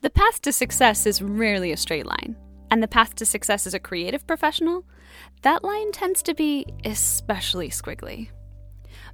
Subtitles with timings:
[0.00, 2.36] The path to success is rarely a straight line,
[2.70, 4.84] and the path to success as a creative professional,
[5.42, 8.28] that line tends to be especially squiggly.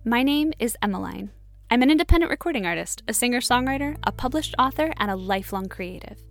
[0.04, 1.30] My name is Emmeline.
[1.70, 6.22] I'm an independent recording artist, a singer songwriter, a published author, and a lifelong creative.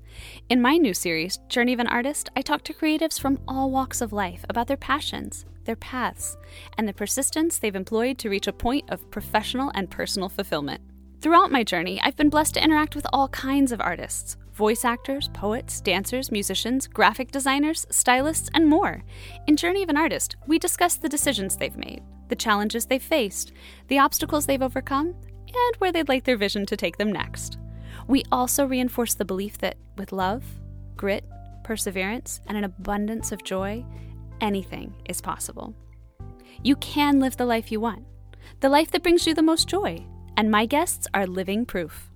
[0.50, 4.02] In my new series, Journey of an Artist, I talk to creatives from all walks
[4.02, 6.38] of life about their passions, their paths,
[6.78, 10.82] and the persistence they've employed to reach a point of professional and personal fulfillment.
[11.22, 15.30] Throughout my journey, I've been blessed to interact with all kinds of artists voice actors,
[15.34, 19.04] poets, dancers, musicians, graphic designers, stylists, and more.
[19.48, 23.52] In Journey of an Artist, we discuss the decisions they've made, the challenges they've faced,
[23.88, 25.16] the obstacles they've overcome,
[25.56, 27.58] and where they'd like their vision to take them next.
[28.08, 30.44] We also reinforce the belief that with love,
[30.96, 31.26] grit,
[31.64, 33.86] perseverance, and an abundance of joy,
[34.42, 35.76] anything is possible.
[36.62, 38.06] You can live the life you want,
[38.60, 40.06] the life that brings you the most joy,
[40.38, 42.10] and my guests are living proof.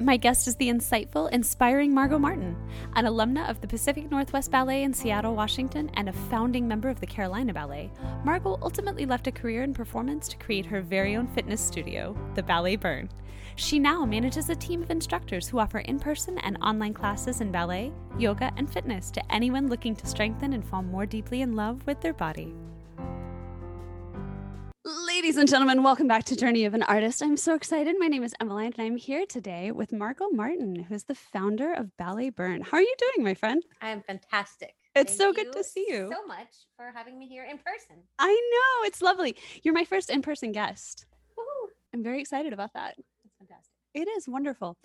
[0.00, 2.54] My guest is the insightful, inspiring Margot Martin,
[2.94, 7.00] an alumna of the Pacific Northwest Ballet in Seattle, Washington, and a founding member of
[7.00, 7.90] the Carolina Ballet.
[8.22, 12.42] Margot ultimately left a career in performance to create her very own fitness studio, the
[12.42, 13.08] Ballet Burn.
[13.54, 17.50] She now manages a team of instructors who offer in person and online classes in
[17.50, 21.86] ballet, yoga, and fitness to anyone looking to strengthen and fall more deeply in love
[21.86, 22.54] with their body.
[24.86, 27.20] Ladies and gentlemen, welcome back to Journey of an Artist.
[27.20, 27.96] I'm so excited.
[27.98, 31.96] My name is Emmeline, and I'm here today with Margot Martin, who's the founder of
[31.96, 32.60] Ballet Burn.
[32.60, 33.64] How are you doing, my friend?
[33.82, 34.76] I am fantastic.
[34.94, 36.08] It's Thank so good to see you.
[36.14, 37.96] So much for having me here in person.
[38.20, 39.34] I know it's lovely.
[39.64, 41.06] You're my first in-person guest.
[41.36, 41.70] Woo-hoo.
[41.92, 42.94] I'm very excited about that.
[43.24, 43.72] It's fantastic.
[43.92, 44.76] It is wonderful.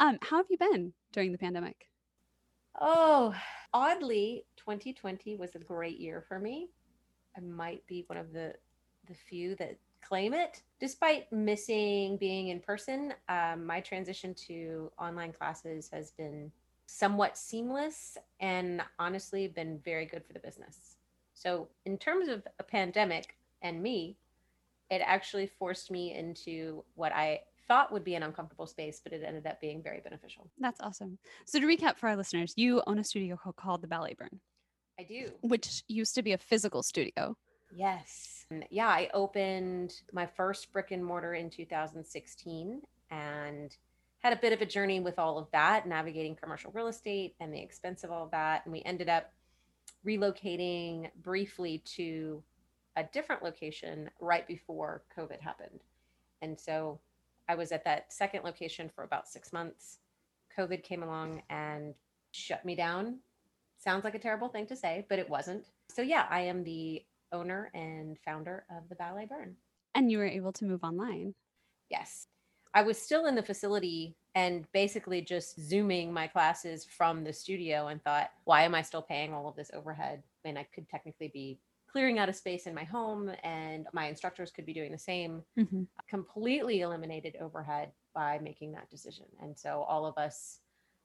[0.00, 1.86] Um, how have you been during the pandemic?
[2.80, 3.34] Oh,
[3.74, 6.70] oddly, 2020 was a great year for me.
[7.36, 8.54] I might be one of the
[9.06, 10.62] the few that claim it.
[10.80, 16.50] Despite missing being in person, um, my transition to online classes has been
[16.86, 20.96] somewhat seamless and honestly been very good for the business.
[21.34, 24.16] So, in terms of a pandemic and me,
[24.90, 29.22] it actually forced me into what I thought would be an uncomfortable space, but it
[29.24, 30.50] ended up being very beneficial.
[30.58, 31.18] That's awesome.
[31.46, 34.40] So, to recap for our listeners, you own a studio called the Ballet Burn.
[34.98, 35.30] I do.
[35.42, 37.36] Which used to be a physical studio.
[37.70, 38.46] Yes.
[38.70, 43.76] Yeah, I opened my first brick and mortar in 2016 and
[44.18, 47.52] had a bit of a journey with all of that, navigating commercial real estate and
[47.52, 48.64] the expense of all that.
[48.64, 49.32] And we ended up
[50.06, 52.42] relocating briefly to
[52.96, 55.80] a different location right before COVID happened.
[56.42, 56.98] And so
[57.48, 59.98] I was at that second location for about six months.
[60.56, 61.94] COVID came along and
[62.32, 63.18] shut me down.
[63.78, 65.66] Sounds like a terrible thing to say, but it wasn't.
[65.88, 67.02] So, yeah, I am the
[67.32, 69.56] owner and founder of the Ballet Burn.
[69.94, 71.34] And you were able to move online.
[71.90, 72.26] Yes.
[72.72, 77.88] I was still in the facility and basically just zooming my classes from the studio
[77.88, 81.30] and thought, why am I still paying all of this overhead when I could technically
[81.32, 81.58] be
[81.90, 85.42] clearing out a space in my home and my instructors could be doing the same?
[85.58, 85.82] Mm-hmm.
[86.08, 89.26] Completely eliminated overhead by making that decision.
[89.42, 90.60] And so all of us,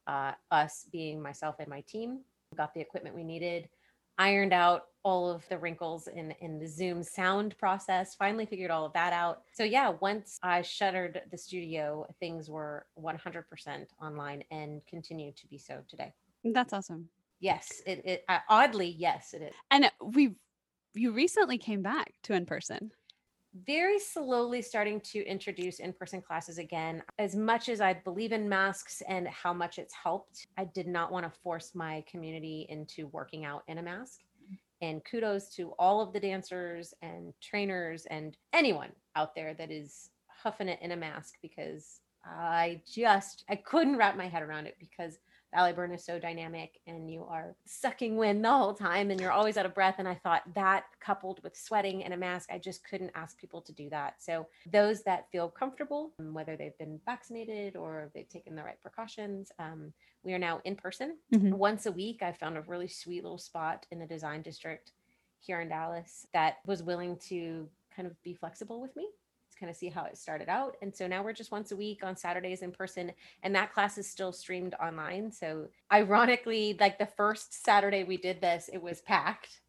[0.05, 2.19] uh, us being myself and my team,
[2.55, 3.69] got the equipment we needed
[4.17, 8.15] ironed out all of the wrinkles in in the Zoom sound process.
[8.15, 9.43] Finally figured all of that out.
[9.53, 13.43] So yeah, once I shuttered the studio, things were 100%
[14.01, 16.13] online and continue to be so today.
[16.43, 17.09] That's awesome.
[17.39, 19.53] Yes, it, it uh, oddly yes it is.
[19.69, 20.35] And we
[20.93, 22.91] you recently came back to in person
[23.63, 27.01] very slowly starting to introduce in person classes again.
[27.19, 31.11] As much as I believe in masks and how much it's helped, I did not
[31.11, 34.19] want to force my community into working out in a mask.
[34.81, 40.09] And kudos to all of the dancers and trainers and anyone out there that is
[40.27, 44.75] huffing it in a mask because I just I couldn't wrap my head around it
[44.79, 45.19] because
[45.55, 49.31] Ballet Burn is so dynamic and you are sucking wind the whole time and you're
[49.31, 49.95] always out of breath.
[49.99, 53.61] And I thought that coupled with sweating and a mask, I just couldn't ask people
[53.61, 54.15] to do that.
[54.19, 58.81] So those that feel comfortable, um, whether they've been vaccinated or they've taken the right
[58.81, 59.93] precautions, um,
[60.23, 61.51] we are now in person mm-hmm.
[61.55, 62.21] once a week.
[62.21, 64.91] I found a really sweet little spot in the design district
[65.39, 69.07] here in Dallas that was willing to kind of be flexible with me
[69.59, 70.75] kind of see how it started out.
[70.81, 73.11] And so now we're just once a week on Saturdays in person,
[73.43, 75.31] and that class is still streamed online.
[75.31, 79.61] So ironically, like the first Saturday we did this, it was packed.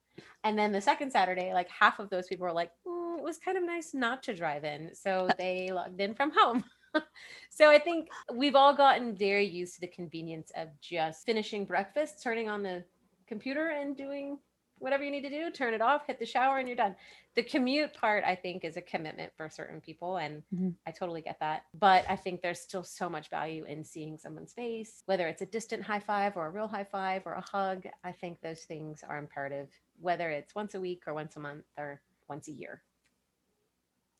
[0.44, 3.38] And then the second Saturday, like half of those people were like, mm, it was
[3.38, 4.94] kind of nice not to drive in.
[4.94, 6.64] So they logged in from home.
[7.50, 12.22] so I think we've all gotten very used to the convenience of just finishing breakfast,
[12.22, 12.84] turning on the
[13.26, 14.38] computer and doing
[14.78, 16.94] whatever you need to do, turn it off, hit the shower, and you're done.
[17.34, 20.16] The commute part, I think, is a commitment for certain people.
[20.18, 20.70] And mm-hmm.
[20.86, 21.64] I totally get that.
[21.78, 25.46] But I think there's still so much value in seeing someone's face, whether it's a
[25.46, 27.84] distant high five or a real high five or a hug.
[28.04, 29.68] I think those things are imperative,
[30.00, 32.82] whether it's once a week or once a month or once a year.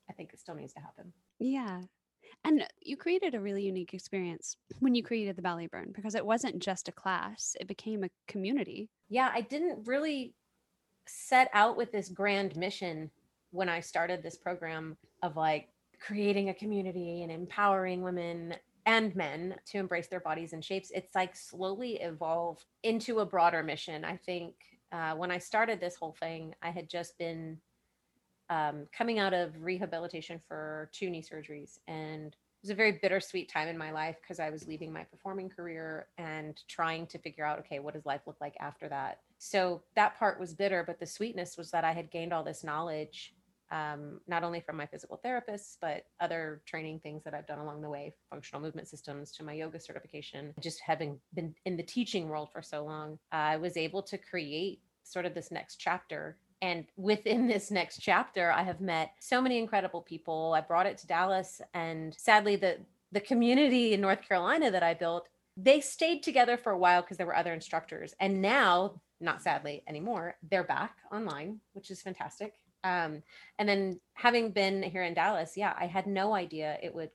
[0.08, 1.12] I think it still needs to happen.
[1.38, 1.82] Yeah.
[2.44, 6.24] And you created a really unique experience when you created the Ballet Burn because it
[6.24, 8.88] wasn't just a class, it became a community.
[9.08, 10.34] Yeah, I didn't really
[11.08, 13.10] set out with this grand mission
[13.50, 15.68] when I started this program of like
[16.00, 18.54] creating a community and empowering women
[18.84, 20.92] and men to embrace their bodies and shapes.
[20.94, 24.04] It's like slowly evolved into a broader mission.
[24.04, 24.54] I think
[24.92, 27.58] uh, when I started this whole thing, I had just been
[28.48, 32.36] um, coming out of rehabilitation for two knee surgeries and
[32.66, 36.08] was a very bittersweet time in my life because I was leaving my performing career
[36.18, 39.20] and trying to figure out, okay, what does life look like after that?
[39.38, 42.64] So that part was bitter, but the sweetness was that I had gained all this
[42.64, 43.36] knowledge,
[43.70, 47.82] um, not only from my physical therapists, but other training things that I've done along
[47.82, 50.52] the way, functional movement systems to my yoga certification.
[50.60, 54.80] Just having been in the teaching world for so long, I was able to create
[55.04, 59.58] sort of this next chapter and within this next chapter, I have met so many
[59.58, 60.54] incredible people.
[60.56, 62.78] I brought it to Dallas, and sadly, the
[63.12, 67.16] the community in North Carolina that I built, they stayed together for a while because
[67.16, 72.54] there were other instructors, and now, not sadly anymore, they're back online, which is fantastic.
[72.84, 73.22] Um,
[73.58, 77.10] and then having been here in Dallas, yeah, I had no idea it would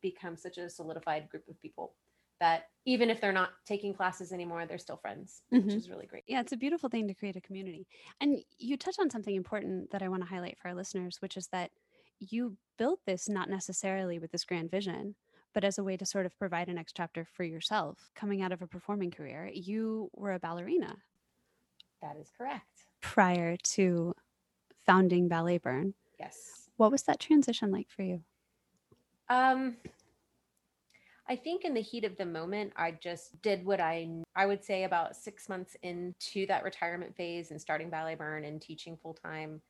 [0.00, 1.94] become such a solidified group of people
[2.42, 5.64] that even if they're not taking classes anymore, they're still friends, mm-hmm.
[5.64, 6.24] which is really great.
[6.26, 7.86] Yeah, it's a beautiful thing to create a community.
[8.20, 11.36] And you touch on something important that I want to highlight for our listeners, which
[11.36, 11.70] is that
[12.18, 15.14] you built this not necessarily with this grand vision,
[15.54, 18.50] but as a way to sort of provide a next chapter for yourself coming out
[18.50, 19.48] of a performing career.
[19.54, 20.96] You were a ballerina.
[22.00, 22.86] That is correct.
[23.00, 24.16] Prior to
[24.84, 25.94] founding Ballet Burn.
[26.18, 26.68] Yes.
[26.76, 28.22] What was that transition like for you?
[29.28, 29.76] Um,
[31.28, 34.64] I think in the heat of the moment, I just did what I I would
[34.64, 39.14] say about six months into that retirement phase and starting Ballet Burn and teaching full
[39.14, 39.60] time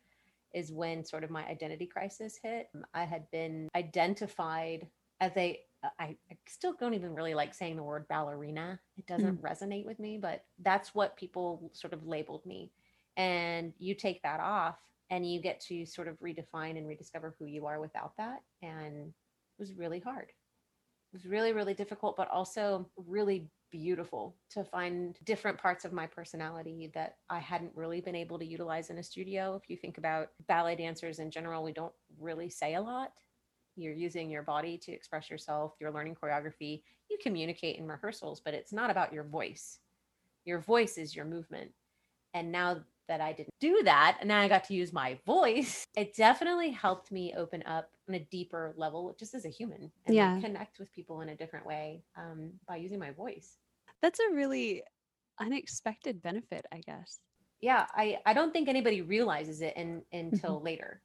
[0.54, 2.69] is when sort of my identity crisis hit.
[2.94, 4.87] I had been identified
[5.20, 5.60] as a
[5.99, 8.78] I, I still don't even really like saying the word ballerina.
[8.96, 9.50] It doesn't mm.
[9.50, 12.70] resonate with me, but that's what people sort of labeled me.
[13.16, 14.78] And you take that off
[15.10, 18.43] and you get to sort of redefine and rediscover who you are without that.
[18.62, 20.32] And it was really hard
[21.12, 26.91] was really, really difficult, but also really beautiful to find different parts of my personality
[26.94, 29.59] that I hadn't really been able to utilize in a studio.
[29.62, 33.12] If you think about ballet dancers in general, we don't really say a lot.
[33.76, 38.53] You're using your body to express yourself, you're learning choreography, you communicate in rehearsals, but
[38.53, 39.79] it's not about your voice.
[40.44, 41.70] Your voice is your movement.
[42.35, 45.87] And now that I didn't do that and now I got to use my voice,
[45.97, 50.14] it definitely helped me open up on a deeper level just as a human and
[50.14, 50.38] yeah.
[50.41, 53.56] connect with people in a different way um, by using my voice.
[54.03, 54.82] That's a really
[55.41, 57.20] unexpected benefit, I guess.
[57.61, 60.64] Yeah, I, I don't think anybody realizes it in, until mm-hmm.
[60.64, 61.00] later.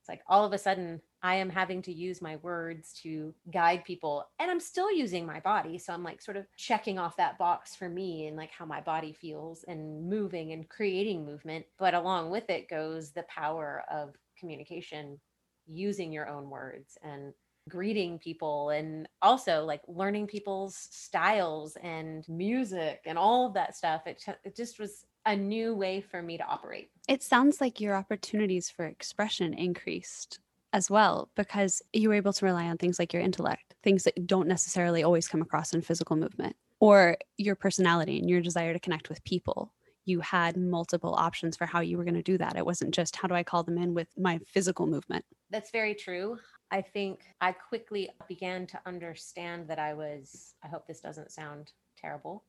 [0.00, 3.84] It's like all of a sudden I am having to use my words to guide
[3.84, 5.78] people and I'm still using my body.
[5.78, 8.80] So I'm like sort of checking off that box for me and like how my
[8.80, 11.64] body feels and moving and creating movement.
[11.78, 15.20] But along with it goes the power of communication
[15.66, 17.32] using your own words and
[17.68, 24.06] greeting people and also like learning people's styles and music and all of that stuff.
[24.06, 26.90] It, it just was a new way for me to operate.
[27.08, 30.40] It sounds like your opportunities for expression increased
[30.72, 34.26] as well because you were able to rely on things like your intellect, things that
[34.26, 38.80] don't necessarily always come across in physical movement, or your personality and your desire to
[38.80, 39.72] connect with people.
[40.04, 42.56] You had multiple options for how you were going to do that.
[42.56, 45.24] It wasn't just how do I call them in with my physical movement.
[45.50, 46.38] That's very true.
[46.70, 51.72] I think I quickly began to understand that I was, I hope this doesn't sound
[51.96, 52.44] terrible,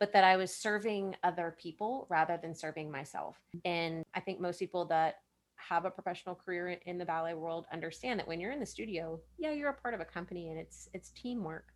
[0.00, 3.36] but that I was serving other people rather than serving myself.
[3.64, 5.16] And I think most people that
[5.56, 9.20] have a professional career in the ballet world understand that when you're in the studio,
[9.38, 11.66] yeah, you're a part of a company and it's it's teamwork,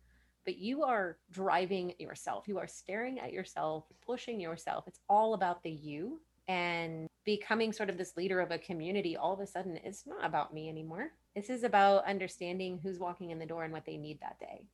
[0.45, 2.47] but you are driving yourself.
[2.47, 4.85] You are staring at yourself, pushing yourself.
[4.87, 9.33] It's all about the you and becoming sort of this leader of a community all
[9.33, 11.11] of a sudden it's not about me anymore.
[11.35, 14.67] This is about understanding who's walking in the door and what they need that day.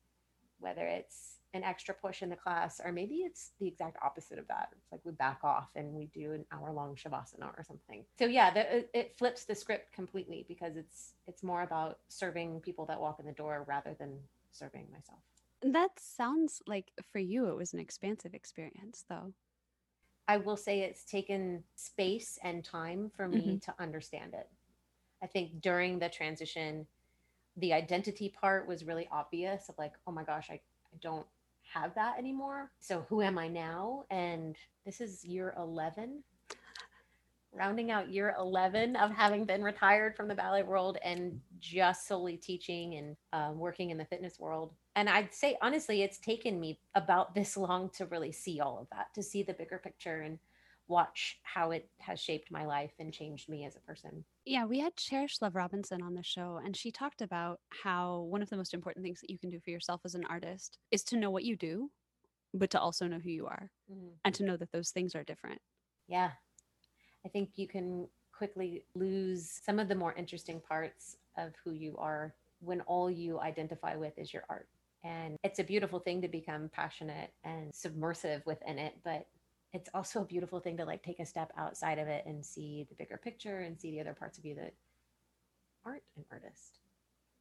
[0.59, 4.47] Whether it's an extra push in the class, or maybe it's the exact opposite of
[4.47, 4.69] that.
[4.77, 8.05] It's like we back off and we do an hour long shavasana or something.
[8.17, 12.85] So yeah, the, it flips the script completely because it's it's more about serving people
[12.85, 14.17] that walk in the door rather than
[14.51, 15.19] serving myself.
[15.63, 19.33] That sounds like for you it was an expansive experience, though.
[20.27, 23.61] I will say it's taken space and time for me Mhm.
[23.63, 24.49] to understand it.
[25.21, 26.87] I think during the transition,
[27.57, 31.27] the identity part was really obvious of like, oh my gosh, I, I don't
[31.63, 32.71] have that anymore.
[32.79, 34.05] So who am I now?
[34.09, 36.23] And this is year 11,
[37.53, 42.37] rounding out year 11 of having been retired from the ballet world and just solely
[42.37, 44.73] teaching and uh, working in the fitness world.
[44.95, 48.87] And I'd say, honestly, it's taken me about this long to really see all of
[48.91, 50.37] that, to see the bigger picture and
[50.87, 54.25] watch how it has shaped my life and changed me as a person.
[54.45, 58.41] Yeah, we had Cherish Love Robinson on the show, and she talked about how one
[58.41, 61.03] of the most important things that you can do for yourself as an artist is
[61.05, 61.89] to know what you do,
[62.53, 64.09] but to also know who you are mm-hmm.
[64.25, 65.61] and to know that those things are different.
[66.09, 66.31] Yeah.
[67.25, 68.07] I think you can
[68.37, 73.39] quickly lose some of the more interesting parts of who you are when all you
[73.39, 74.67] identify with is your art.
[75.03, 79.29] And it's a beautiful thing to become passionate and submersive within it, but
[79.73, 82.85] it's also a beautiful thing to like take a step outside of it and see
[82.89, 84.75] the bigger picture and see the other parts of you that
[85.83, 86.79] aren't an artist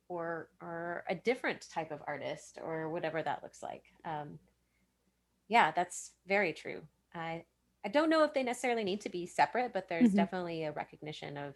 [0.08, 3.94] or are a different type of artist or whatever that looks like.
[4.04, 4.40] Um,
[5.48, 6.86] yeah, that's very true.
[7.14, 7.46] I
[7.84, 10.14] I don't know if they necessarily need to be separate, but there's Mhm.
[10.14, 11.54] definitely a recognition of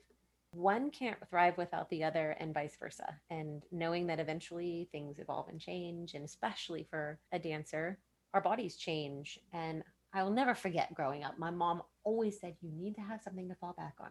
[0.54, 3.14] one can't thrive without the other and vice versa.
[3.30, 7.99] And knowing that eventually things evolve and change, and especially for a dancer,
[8.32, 9.38] our bodies change.
[9.52, 9.82] And
[10.12, 13.49] I will never forget growing up, my mom always said, You need to have something
[13.49, 14.11] to fall back on.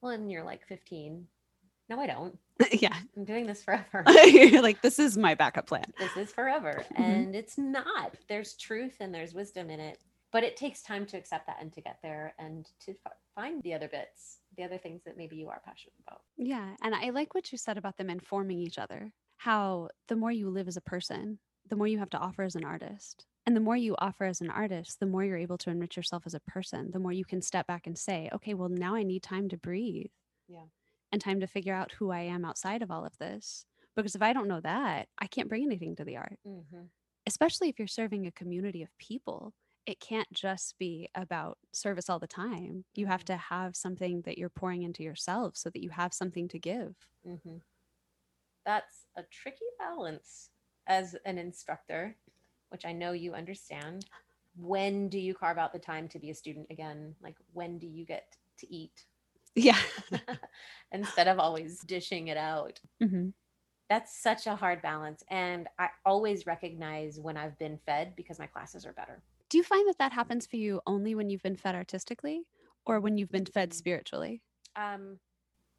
[0.00, 1.26] Well, and you're like 15.
[1.88, 2.36] No, I don't.
[2.72, 2.96] yeah.
[3.16, 4.02] I'm doing this forever.
[4.26, 5.84] You're like, this is my backup plan.
[6.00, 6.84] this is forever.
[6.94, 7.00] Mhm.
[7.00, 8.16] And it's not.
[8.28, 9.98] There's truth and there's wisdom in it.
[10.32, 13.62] But it takes time to accept that and to get there and to f- find
[13.62, 16.22] the other bits, the other things that maybe you are passionate about.
[16.36, 16.74] Yeah.
[16.82, 19.12] And I like what you said about them informing each other.
[19.38, 22.54] How the more you live as a person, the more you have to offer as
[22.54, 23.26] an artist.
[23.44, 26.24] And the more you offer as an artist, the more you're able to enrich yourself
[26.26, 29.02] as a person, the more you can step back and say, okay, well, now I
[29.04, 30.10] need time to breathe.
[30.48, 30.64] Yeah.
[31.12, 33.64] And time to figure out who I am outside of all of this.
[33.94, 36.86] Because if I don't know that, I can't bring anything to the art, Mm-hmm.
[37.26, 39.54] especially if you're serving a community of people.
[39.86, 42.84] It can't just be about service all the time.
[42.94, 43.26] You have Mhm.
[43.26, 46.96] to have something that you're pouring into yourself so that you have something to give.
[47.26, 47.58] Mm-hmm.
[48.64, 50.50] That's a tricky balance
[50.86, 52.18] as an instructor,
[52.68, 54.06] which I know you understand.
[54.56, 57.16] When do you carve out the time to be a student again?
[57.20, 59.06] Like, when do you get to eat
[59.54, 59.78] Yeah.
[60.92, 62.80] instead of always dishing it out?
[63.00, 63.28] hmm
[63.88, 65.22] That's such a hard balance.
[65.28, 69.22] And I always recognize when I've been fed because my classes are better.
[69.48, 72.46] Do you find that that happens for you only when you've been fed artistically
[72.84, 73.74] or when you've been fed Mm.
[73.74, 74.42] spiritually?
[74.76, 75.20] um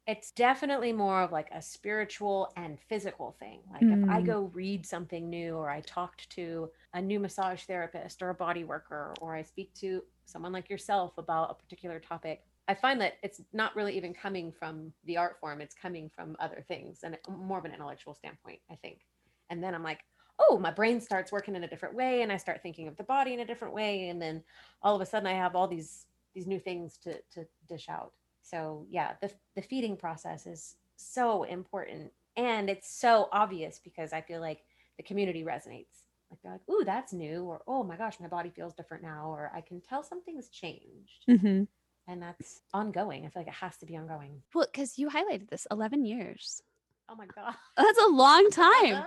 [0.06, 4.22] it's definitely more of like a spiritual and physical thing like if i Mm.
[4.22, 8.64] go read something new or i talked to a new massage therapist or a body
[8.64, 13.14] worker or i speak to someone like yourself about a particular topic i find that
[13.22, 17.18] it's not really even coming from the art form it's coming from other things and
[17.28, 19.02] more of an intellectual standpoint i think
[19.50, 20.02] and then i'm like
[20.38, 23.04] oh my brain starts working in a different way and i start thinking of the
[23.04, 24.42] body in a different way and then
[24.82, 28.12] all of a sudden i have all these these new things to to dish out
[28.40, 34.22] so yeah, the the feeding process is so important, and it's so obvious because I
[34.22, 34.64] feel like
[34.96, 36.06] the community resonates.
[36.30, 39.28] Like they're like, "Ooh, that's new," or "Oh my gosh, my body feels different now,"
[39.30, 41.64] or I can tell something's changed, Mm-hmm.
[42.06, 43.26] and that's ongoing.
[43.26, 44.42] I feel like it has to be ongoing.
[44.54, 46.62] Well, because you highlighted this 11 years.
[47.08, 49.04] Oh my god, That's a long time.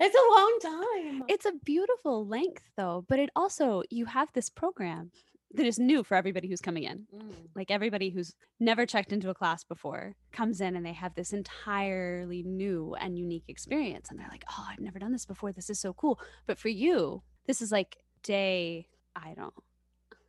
[0.00, 1.22] It's a long time.
[1.28, 5.10] It's a beautiful length, though, but it also, you have this program
[5.54, 7.06] that is new for everybody who's coming in.
[7.14, 11.14] Mm, Like everybody who's never checked into a class before comes in and they have
[11.14, 14.10] this entirely new and unique experience.
[14.10, 15.52] And they're like, oh, I've never done this before.
[15.52, 16.18] This is so cool.
[16.46, 19.54] But for you, this is like day, I don't,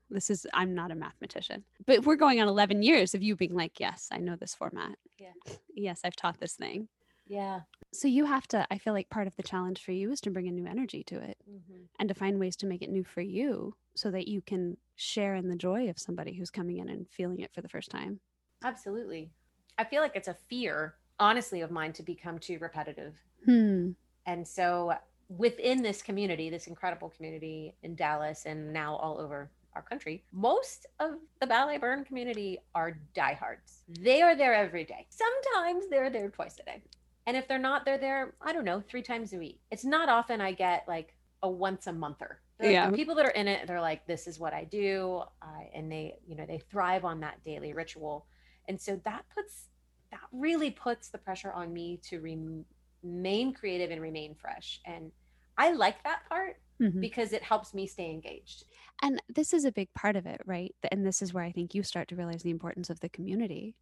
[0.09, 3.55] this is, I'm not a mathematician, but we're going on 11 years of you being
[3.55, 4.95] like, yes, I know this format.
[5.19, 5.33] Yeah.
[5.75, 6.87] Yes, I've taught this thing.
[7.27, 7.61] Yeah.
[7.93, 10.29] So you have to, I feel like part of the challenge for you is to
[10.29, 13.03] bring a new energy to it hmm and to find ways to make it new
[13.03, 16.89] for you so that you can share in the joy of somebody who's coming in
[16.89, 18.19] and feeling it for the first time.
[18.63, 19.31] Absolutely.
[19.79, 23.15] I feel like it's a fear, honestly, of mine to become too repetitive.
[23.45, 23.91] Hmm.
[24.27, 24.93] And so
[25.29, 30.85] within this community, this incredible community in Dallas and now all over our country, most
[30.99, 33.83] of the Ballet Burn community are diehards.
[33.87, 35.07] They are there every day.
[35.09, 36.83] Sometimes they're there twice a day.
[37.27, 39.59] And if they're not, they're there, I don't know, three times a week.
[39.69, 42.39] It's not often I get like a once a monther.
[42.59, 42.89] Like, Yeah.
[42.89, 45.21] The people that are in it, they're like, this is what I do.
[45.41, 48.25] Uh, and they, you know, they thrive on that daily ritual.
[48.69, 49.67] And so that puts,
[50.11, 52.65] that really puts the pressure on me to rem-
[53.03, 54.79] remain creative and remain fresh.
[54.85, 55.11] And
[55.57, 56.57] I like that part.
[56.79, 57.01] Mhm.
[57.01, 58.63] because it helps me stay engaged.
[59.01, 60.75] And this is a big part of it, right?
[60.91, 63.73] And this is where I think you start to realize the importance of the community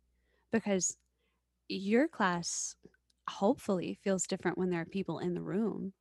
[0.54, 0.96] because
[1.68, 2.78] your class
[3.30, 5.94] hopefully feels different when there are people in the room.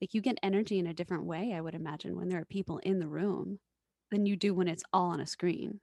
[0.00, 2.78] Like you get energy in a different way, I would imagine, when there are people
[2.78, 3.58] in the room
[4.10, 5.80] than you do when it's all on a screen.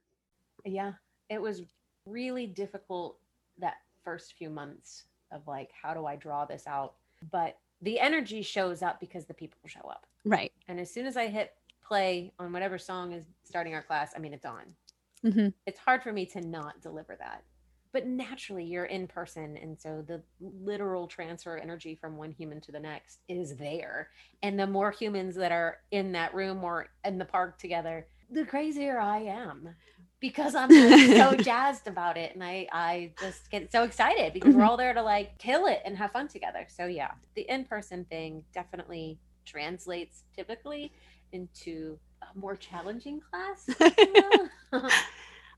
[0.64, 0.92] Yeah,
[1.28, 1.62] it was
[2.06, 3.18] really difficult
[3.58, 6.94] that first few months of like, how do I draw this out?
[7.30, 10.06] But the energy shows up because the people show up.
[10.24, 10.52] Right.
[10.68, 14.18] And as soon as I hit play on whatever song is starting our class, I
[14.20, 14.62] mean, it's on.
[15.22, 17.42] hmm It's hard for me to not deliver that.
[17.92, 19.56] But naturally, you're in person.
[19.56, 24.08] And so the literal transfer of energy from one human to the next is there.
[24.42, 28.46] And the more humans that are in that room or in the park together, the
[28.46, 29.74] crazier I am
[30.20, 32.34] because I'm so jazzed about it.
[32.34, 35.82] And I, I just get so excited because we're all there to like kill it
[35.84, 36.66] and have fun together.
[36.68, 40.92] So, yeah, the in person thing definitely translates typically
[41.32, 43.68] into a more challenging class.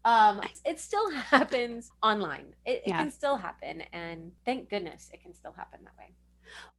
[0.05, 0.41] if you will.
[0.41, 2.55] um, it still happens online.
[2.65, 2.99] It, it Yeah.
[2.99, 6.15] can still happen, and thank goodness it can still happen that way.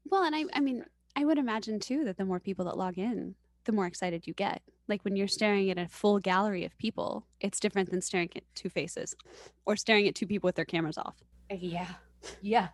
[0.05, 2.97] Well, and I, I mean, I would imagine too that the more people that log
[2.97, 4.61] in, the more excited you get.
[4.87, 8.43] Like when you're staring at a full gallery of people, it's different than staring at
[8.53, 9.15] two faces
[9.65, 11.15] or staring at two people with their cameras off.
[11.49, 11.87] Yeah,
[12.41, 12.67] yeah.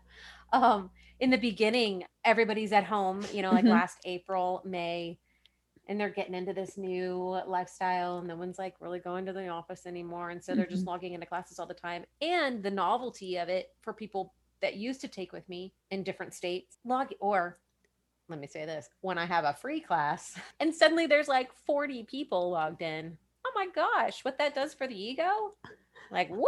[0.52, 0.90] Um,
[1.22, 3.22] in the beginning, everybody's at home.
[3.32, 3.70] You know, like Mhm.
[3.70, 5.20] last April, May.
[5.92, 9.50] And they're getting into this new lifestyle, and no one's like really going to the
[9.50, 10.30] office anymore.
[10.30, 12.06] And so they're just logging into classes all the time.
[12.22, 16.34] And the novelty of it for people that used to take with me in different
[16.34, 17.58] states, log or
[18.30, 22.04] let me say this when I have a free class and suddenly there's like 40
[22.04, 23.18] people logged in.
[23.46, 25.28] Oh my gosh, what that does for the ego.
[26.10, 26.46] Like, woo!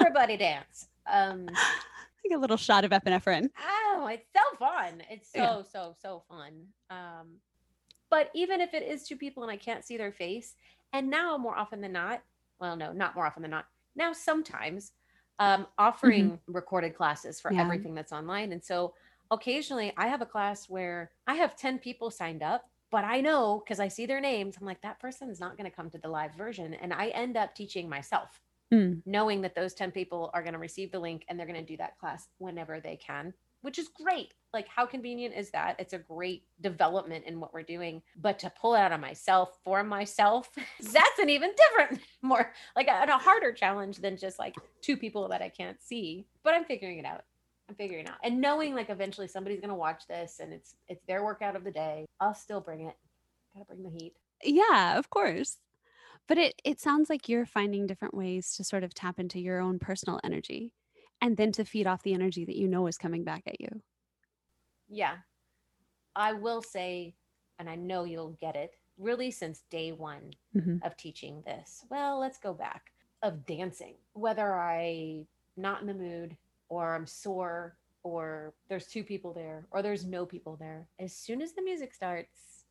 [0.00, 0.88] Everybody dance.
[1.06, 1.48] Um,
[2.28, 3.48] Like a little shot of epinephrine.
[3.64, 5.02] oh, it's so fun.
[5.08, 5.62] It's so, Yeah.
[5.72, 6.66] so, so fun.
[6.90, 7.28] Um,
[8.10, 10.54] but even if it is two people and I can't see their face,
[10.92, 12.22] and now more often than not,
[12.60, 13.66] well, no, not more often than not.
[13.94, 14.92] Now sometimes
[15.38, 17.60] um, offering recorded classes for Yeah.
[17.62, 18.52] everything that's online.
[18.52, 18.94] And so
[19.30, 23.62] occasionally I have a class where I have 10 people signed up, but I know
[23.64, 26.08] because I see their names, I'm like, that person's not going to come to the
[26.08, 26.74] live version.
[26.74, 28.40] And I end up teaching myself,
[28.72, 29.02] Mm.
[29.06, 31.72] knowing that those 10 people are going to receive the link and they're going to
[31.72, 34.34] do that class whenever they can, which is great.
[34.52, 35.76] Like, how convenient is that?
[35.78, 38.02] It's a great development in what we're doing.
[38.16, 42.88] But to pull it out of myself for myself, that's an even different, more like
[42.88, 46.26] a, a harder challenge than just like two people that I can't see.
[46.42, 47.24] But I'm figuring it out.
[47.68, 48.18] I'm figuring it out.
[48.24, 51.70] And knowing like eventually somebody's gonna watch this and it's it's their workout of the
[51.70, 52.96] day, I'll still bring it.
[53.54, 54.14] Gotta bring the heat.
[54.42, 55.58] Yeah, of course.
[56.26, 59.60] But it it sounds like you're finding different ways to sort of tap into your
[59.60, 60.72] own personal energy
[61.20, 63.68] and then to feed off the energy that you know is coming back at you.
[64.88, 65.16] Yeah.
[66.16, 67.14] I will say,
[67.58, 70.84] and I know you'll get it, really since day one Mhm.
[70.84, 71.84] of teaching this.
[71.90, 73.96] Well, let's go back of dancing.
[74.14, 75.26] Whether I
[75.56, 76.36] not in the mood
[76.68, 80.88] or I'm sore or there's two people there or there's no people there.
[80.98, 82.64] As soon as the music starts,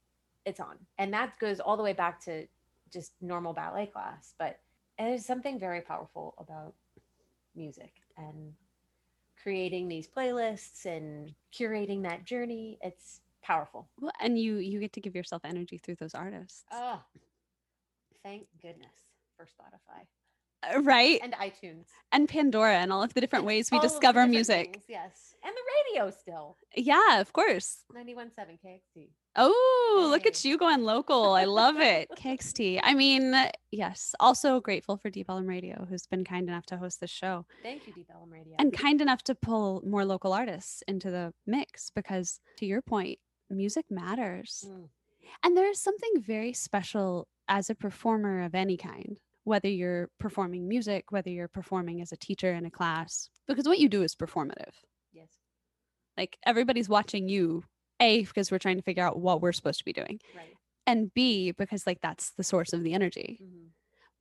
[0.45, 0.77] it's on.
[0.97, 2.47] And that goes all the way back to
[2.91, 4.59] just normal ballet class, but
[4.97, 6.73] there's something very powerful about
[7.55, 8.53] music and
[9.41, 12.77] creating these playlists and curating that journey.
[12.81, 13.87] It's powerful.
[13.99, 16.63] Well, and you you get to give yourself energy through those artists.
[16.71, 17.01] Oh,
[18.23, 18.93] thank goodness
[19.37, 20.05] for Spotify
[20.75, 21.19] Uh, right?
[21.23, 21.85] and iTunes.
[22.11, 24.71] And Pandora and all of the different ways we all discover music.
[24.73, 25.35] things, yes.
[25.43, 26.57] And the radio still.
[26.75, 27.83] Yeah, of course.
[27.95, 29.09] 91.7 KXT.
[29.37, 31.33] Oh, look at you going local.
[31.33, 32.09] I love it.
[32.17, 32.79] KXT.
[32.83, 33.35] I mean,
[33.71, 34.15] yes.
[34.19, 37.85] Also grateful for Deep Ellum Radio, who's been kind enough to host this show Thank
[37.87, 38.55] you, Deep Ellum Radio.
[38.57, 43.19] and kind enough to pull more local artists into the mix because, to your point,
[43.49, 44.65] music matters.
[44.67, 44.89] Mm.
[45.43, 50.67] And there is something very special as a performer of any kind, whether you're performing
[50.67, 54.15] music, whether you're performing as a teacher in a class, because what you do is
[54.15, 54.73] performative.
[55.13, 55.29] yes.
[56.17, 57.63] Like everybody's watching you,
[57.99, 60.55] A, because we're trying to figure out what we're supposed to be doing, Right.
[60.85, 63.39] and B, because like that's the source of the energy.
[63.41, 63.71] Mhm.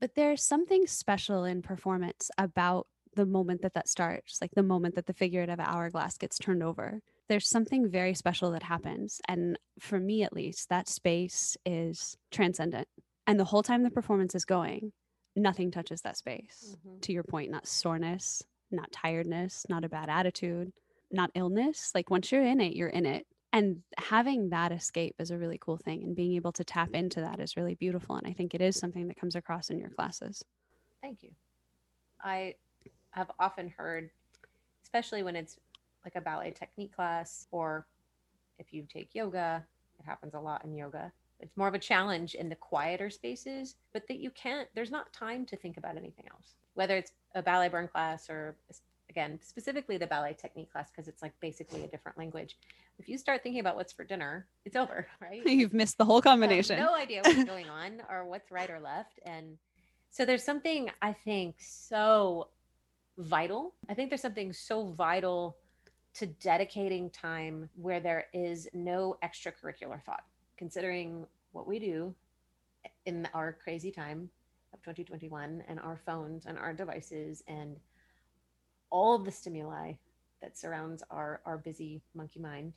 [0.01, 4.95] But there's something special in performance about the moment that that starts, like the moment
[4.95, 7.01] that the figurative hourglass gets turned over.
[7.29, 9.21] There's something very special that happens.
[9.27, 12.89] And for me, at least, that space is transcendent.
[13.27, 14.93] And the whole time the performance is going,
[15.35, 16.77] nothing touches that space.
[16.85, 17.01] Mhm.
[17.01, 20.73] To your point, not soreness, not tiredness, not a bad attitude,
[21.11, 21.93] not illness.
[21.95, 23.27] Like once you're in it, you're in it.
[23.57, 26.03] And having that escape is a really cool thing.
[26.03, 28.17] And being able to tap into that is really beautiful.
[28.17, 30.45] And I think it is something that comes across in your classes.
[31.01, 31.31] Thank you.
[32.23, 32.57] I
[33.13, 34.11] have often heard,
[34.83, 35.57] especially when it's
[36.05, 37.87] like a ballet technique class or
[38.59, 39.65] if you take yoga,
[39.99, 41.11] It happens a lot in yoga.
[41.41, 45.13] It's more of a challenge in the quieter spaces, but that you can't, there's not
[45.15, 48.55] time to think about anything else, whether it's a ballet burn class or
[49.17, 52.59] again, specifically the ballet technique class, because it's like basically a different language.
[52.99, 55.43] If you start thinking about what's for dinner, it's over, right?
[55.47, 56.79] You've missed the whole combination.
[56.79, 59.19] no idea what's going on or what's right or left.
[59.25, 59.57] And
[60.11, 62.49] so there's something I think so
[63.17, 63.75] vital.
[63.89, 65.57] I think there's something so vital
[66.15, 70.25] to dedicating time where there is no extracurricular thought,
[70.59, 72.15] considering what we do
[73.07, 74.29] in our crazy time
[74.75, 77.77] of 2021 and our phones and our devices and
[78.97, 79.93] all of the stimuli
[80.41, 82.73] that surrounds our our busy monkey mind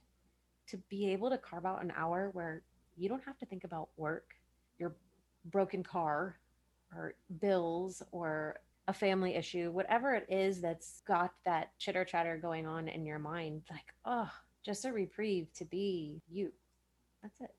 [0.68, 2.62] to be able to carve out an hour where
[2.98, 4.36] you don't have to think about work
[4.78, 4.94] your
[5.46, 6.38] broken car
[6.94, 12.68] or bills or a family issue, whatever it is that's got that chitter chatter going
[12.68, 14.30] on in your mind, like, oh,
[14.66, 16.52] just a reprieve to be you.
[17.22, 17.54] That's it.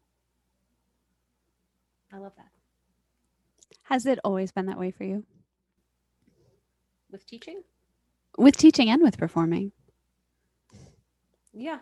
[2.12, 2.50] I love that.
[3.84, 5.24] Has it always been that way for you?
[7.10, 7.62] With teaching?
[8.38, 9.72] With teaching and with performing.
[11.52, 11.78] Yeah.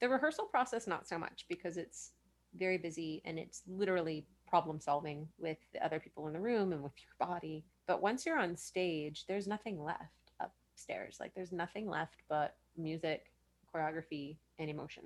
[0.00, 2.12] The rehearsal process, not so much because it's
[2.54, 6.82] very busy and it's literally problem solving with the other people in the room and
[6.82, 7.64] with your body.
[7.86, 11.18] But once you're on stage, there's nothing left upstairs.
[11.20, 13.32] Like there's nothing left but music,
[13.74, 15.04] choreography, and emotion.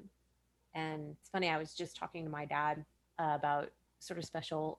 [0.74, 2.84] And it's funny, I was just talking to my dad
[3.18, 4.78] uh, about sort of special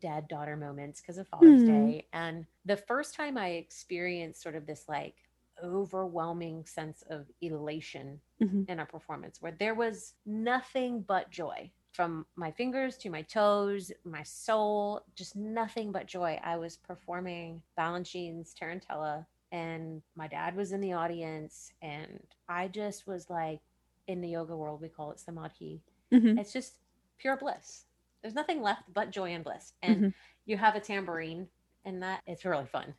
[0.00, 1.66] dad daughter moments because of Father's mm.
[1.66, 2.06] Day.
[2.12, 5.16] And the first time I experienced sort of this like
[5.62, 8.62] overwhelming sense of elation mm-hmm.
[8.68, 13.92] in a performance where there was nothing but joy from my fingers to my toes,
[14.04, 16.38] my soul, just nothing but joy.
[16.42, 23.06] I was performing Balanchine's Tarantella, and my dad was in the audience, and I just
[23.06, 23.60] was like,
[24.08, 25.80] in the yoga world, we call it samadhi.
[26.12, 26.38] Mm-hmm.
[26.38, 26.78] It's just
[27.18, 27.84] pure bliss.
[28.22, 29.72] There's nothing left but joy and bliss.
[29.82, 30.08] And mm-hmm.
[30.46, 31.46] you have a tambourine,
[31.84, 32.94] and that it's really fun.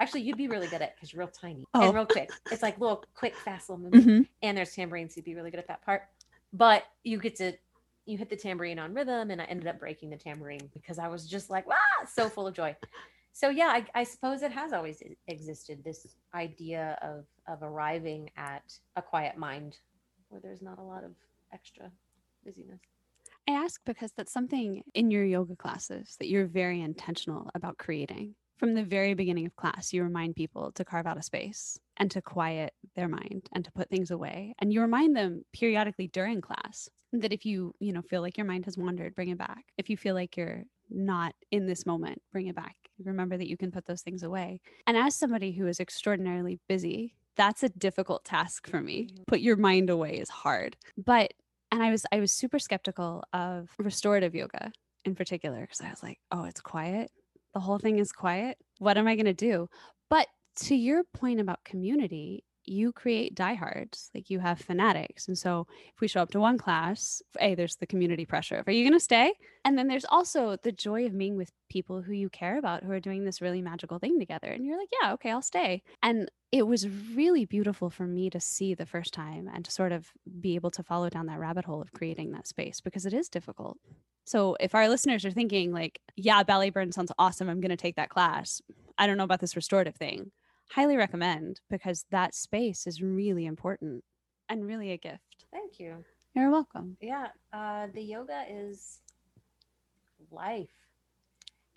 [0.00, 1.86] Actually, you'd be really good at because you're real tiny oh.
[1.86, 2.30] and real quick.
[2.52, 4.06] It's like little quick, fast little movement.
[4.06, 4.22] Mm-hmm.
[4.42, 6.02] And there's tambourines, you'd be really good at that part.
[6.52, 7.52] But you get to
[8.06, 11.08] you hit the tambourine on rhythm and I ended up breaking the tambourine because I
[11.08, 11.76] was just like, wow,
[12.10, 12.74] so full of joy.
[13.32, 18.72] So yeah, I, I suppose it has always existed this idea of of arriving at
[18.96, 19.76] a quiet mind
[20.28, 21.12] where there's not a lot of
[21.52, 21.90] extra
[22.44, 22.80] busyness.
[23.48, 28.34] I ask because that's something in your yoga classes that you're very intentional about creating.
[28.58, 32.10] From the very beginning of class, you remind people to carve out a space and
[32.10, 34.54] to quiet their mind and to put things away.
[34.58, 38.46] And you remind them periodically during class that if you, you know, feel like your
[38.46, 39.64] mind has wandered, bring it back.
[39.78, 42.74] If you feel like you're not in this moment, bring it back.
[43.04, 44.60] Remember that you can put those things away.
[44.88, 49.08] And as somebody who is extraordinarily busy, that's a difficult task for me.
[49.28, 50.76] Put your mind away is hard.
[50.96, 51.32] But
[51.70, 54.72] and I was I was super skeptical of restorative yoga
[55.04, 57.12] in particular because I was like, "Oh, it's quiet
[57.58, 58.56] the whole thing is quiet.
[58.78, 59.68] What am I going to do?
[60.08, 60.28] But
[60.60, 65.26] to your point about community, you create diehards, like you have fanatics.
[65.26, 68.68] And so if we show up to one class, A, there's the community pressure of,
[68.68, 69.32] are you going to stay?
[69.64, 72.92] And then there's also the joy of being with people who you care about who
[72.92, 74.46] are doing this really magical thing together.
[74.46, 75.82] And you're like, yeah, okay, I'll stay.
[76.00, 79.90] And it was really beautiful for me to see the first time and to sort
[79.90, 83.14] of be able to follow down that rabbit hole of creating that space because it
[83.14, 83.78] is difficult.
[84.28, 87.78] So if our listeners are thinking like, yeah, ballet burn sounds awesome, I'm going to
[87.78, 88.60] take that class.
[88.98, 90.32] I don't know about this restorative thing.
[90.70, 94.04] Highly recommend because that space is really important
[94.50, 95.46] and really a gift.
[95.50, 96.04] Thank you.
[96.34, 96.98] You're welcome.
[97.00, 98.98] Yeah, uh, the yoga is
[100.30, 100.68] life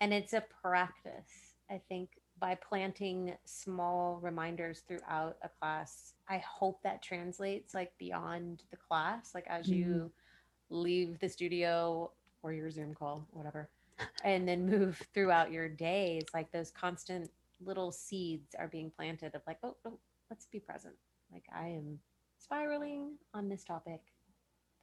[0.02, 1.54] and it's a practice.
[1.70, 8.64] I think by planting small reminders throughout a class, I hope that translates like beyond
[8.70, 9.30] the class.
[9.34, 9.78] Like as mm-hmm.
[9.78, 10.12] you
[10.68, 12.10] leave the studio
[12.42, 13.68] or your Zoom call, whatever,
[14.24, 16.18] and then move throughout your day.
[16.20, 17.30] It's like those constant
[17.64, 19.98] little seeds are being planted of like, oh, oh,
[20.30, 20.94] let's be present.
[21.32, 21.98] Like I am
[22.38, 24.00] spiraling on this topic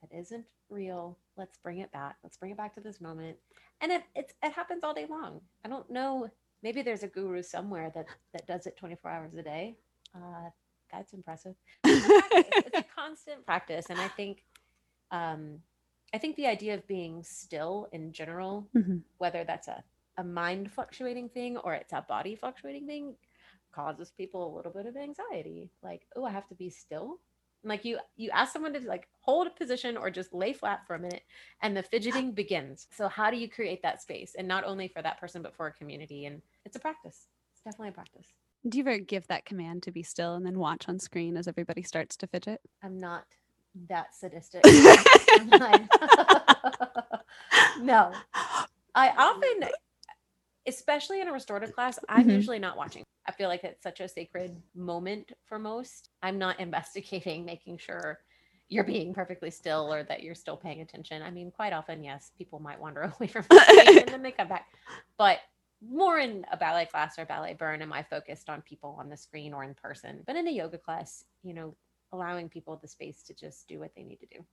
[0.01, 1.17] that isn't real.
[1.37, 2.17] Let's bring it back.
[2.23, 3.37] Let's bring it back to this moment.
[3.81, 5.41] And it it's it happens all day long.
[5.65, 6.29] I don't know.
[6.63, 9.75] Maybe there's a guru somewhere that that does it 24 hours a day.
[10.15, 10.49] Uh,
[10.91, 11.55] that's impressive.
[11.83, 14.43] It's, it's a constant practice, and I think
[15.11, 15.59] um,
[16.13, 18.97] I think the idea of being still in general, mm-hmm.
[19.17, 19.83] whether that's a,
[20.17, 23.15] a mind fluctuating thing or it's a body fluctuating thing,
[23.71, 25.69] causes people a little bit of anxiety.
[25.83, 27.19] Like, oh, I have to be still.
[27.63, 30.95] like you you ask someone to like hold a position or just lay flat for
[30.95, 31.23] a minute
[31.61, 32.87] and the fidgeting begins.
[32.91, 34.35] So how do you create that space?
[34.37, 36.25] And not only for that person, but for a community.
[36.25, 37.27] And it's a practice.
[37.53, 38.27] It's definitely a practice.
[38.67, 41.47] Do you ever give that command to be still and then watch on screen as
[41.47, 42.61] everybody starts to fidget?
[42.83, 43.25] I'm not
[43.87, 44.63] that sadistic.
[47.81, 48.11] no.
[48.95, 49.69] I often,
[50.67, 52.35] especially in a restorative class, I'm Mhm.
[52.35, 53.03] usually not watching.
[53.27, 56.09] I feel like it's such a sacred moment for most.
[56.21, 58.19] I'm not investigating, making sure
[58.69, 61.23] you're being perfectly still or that you're still paying attention.
[61.23, 64.47] I mean, quite often, yes, people might wander away from the and then they come
[64.47, 64.67] back.
[65.17, 65.39] But
[65.81, 69.17] more in a ballet class or ballet burn, am I focused on people on the
[69.17, 70.23] screen or in person?
[70.27, 71.75] But in a yoga class, you know,
[72.11, 74.45] allowing people the space to just do what they need to do.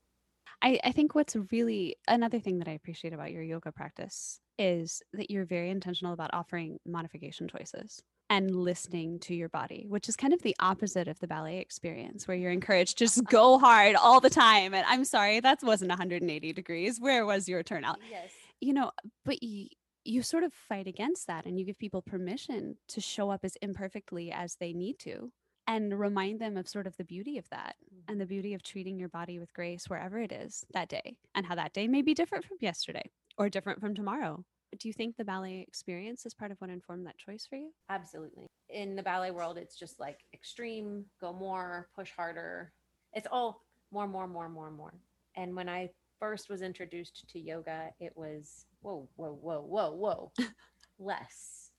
[0.62, 5.03] I, I think what's really another thing that I appreciate about your yoga practice is
[5.12, 10.16] that you're very intentional about offering modification choices and listening to your body, which is
[10.16, 13.95] kind of the opposite of the ballet experience where you're encouraged to just go hard
[13.97, 14.75] all the time.
[14.75, 17.01] And I'm sorry, that wasn't 180 degrees.
[17.01, 17.99] Where was your turnout?
[18.11, 18.31] Yes.
[18.61, 18.90] You know,
[19.25, 19.69] but you,
[20.05, 23.57] you sort of fight against that and you give people permission to show up as
[23.62, 25.31] imperfectly as they need to
[25.66, 27.76] and remind them of sort of the beauty of that
[28.09, 28.31] and the mm-hmm.
[28.31, 31.72] beauty of treating your body with grace wherever it is that day and how that
[31.72, 34.44] day may be different from yesterday or different from tomorrow.
[34.79, 37.70] Do you think the ballet experience is part of what informed that choice for you?
[37.88, 38.46] Absolutely.
[38.68, 42.72] In the ballet world, it's just like extreme, go more, push harder.
[43.12, 44.94] It's all more, more, more, more, more.
[45.37, 50.33] And when I first was introduced to yoga, it was whoa, whoa, whoa, whoa, whoa,
[50.98, 51.70] less.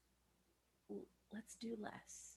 [1.33, 2.36] Let's do less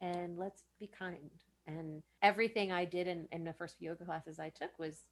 [0.00, 1.30] and let's be kind.
[1.66, 5.04] And everything I did in, in the first few yoga classes I took was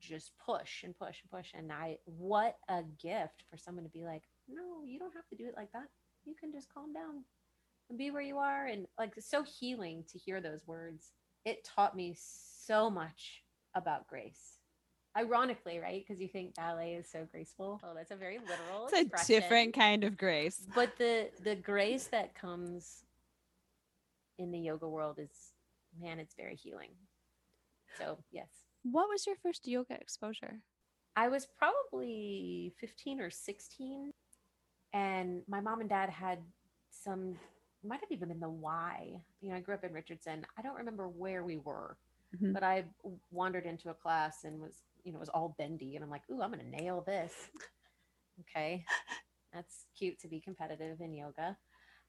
[0.00, 1.52] just push and push and push.
[1.54, 5.36] And I, what a gift for someone to be like, no, you don't have to
[5.36, 5.88] do it like that.
[6.24, 7.24] You can just calm down
[7.88, 8.66] and be where you are.
[8.66, 11.12] And like, it's so healing to hear those words.
[11.44, 13.42] It taught me so much
[13.74, 14.58] about grace.
[15.16, 16.04] Ironically, right?
[16.04, 17.80] Because you think ballet is so graceful.
[17.84, 18.88] Oh, that's a very literal.
[18.92, 20.66] It's a different kind of grace.
[20.74, 23.04] But the the grace that comes
[24.38, 25.52] in the yoga world is,
[26.00, 26.90] man, it's very healing.
[27.98, 28.48] So yes,
[28.82, 30.60] What was your first yoga exposure?
[31.16, 34.12] I was probably 15 or 16,
[34.92, 36.40] and my mom and dad had
[36.90, 37.36] some,
[37.84, 39.22] might have even been the Y.
[39.40, 40.44] You know, I grew up in Richardson.
[40.58, 41.96] I don't remember where we were,
[42.34, 42.52] Mhm.
[42.52, 42.84] but I
[43.30, 46.28] wandered into a class and was, you know, it was all bendy, and I'm like,
[46.30, 47.32] ooh, I'm gonna nail this.
[48.40, 48.84] Okay,
[49.52, 51.56] that's cute to be competitive in yoga.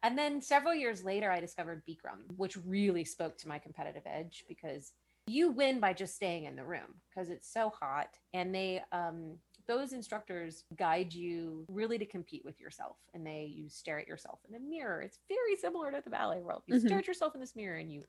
[0.06, 4.44] And then several years later, I discovered Bikram, which really spoke to my competitive edge
[4.48, 4.94] because
[5.26, 9.40] you win by just staying in the room because it's so hot and they um
[9.68, 14.38] those instructors guide you really to compete with yourself and they you stare at yourself
[14.48, 15.02] in a mirror.
[15.02, 16.62] It's very similar to the ballet world.
[16.68, 16.86] You Mhm.
[16.86, 18.04] stare at yourself in this mirror and you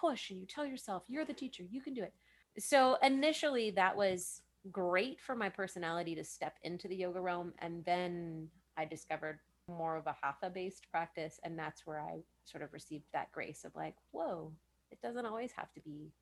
[0.00, 2.14] push and you tell yourself you're the teacher you can do it.
[2.58, 7.84] So initially that was great for my personality to step into the yoga realm and
[7.84, 12.72] then i discovered more of a hatha based practice and that's where i sort of
[12.72, 14.52] received that grace of like whoa
[14.90, 16.12] it doesn't always have to be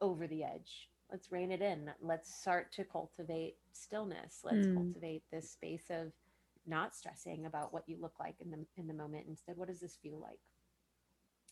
[0.00, 0.90] over the edge.
[1.10, 1.90] Let's rein it in.
[2.00, 4.40] Let's start to cultivate stillness.
[4.44, 4.74] Let's Mm.
[4.74, 6.12] cultivate this space of
[6.66, 9.26] not stressing about what you look like in the in the moment.
[9.26, 10.40] Instead, what does this feel like?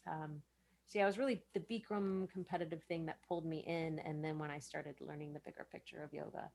[0.06, 0.42] Um,
[0.87, 4.38] so yeah, it was really the Bikram competitive thing that pulled me in, and then
[4.38, 6.50] when I started learning the bigger picture of yoga,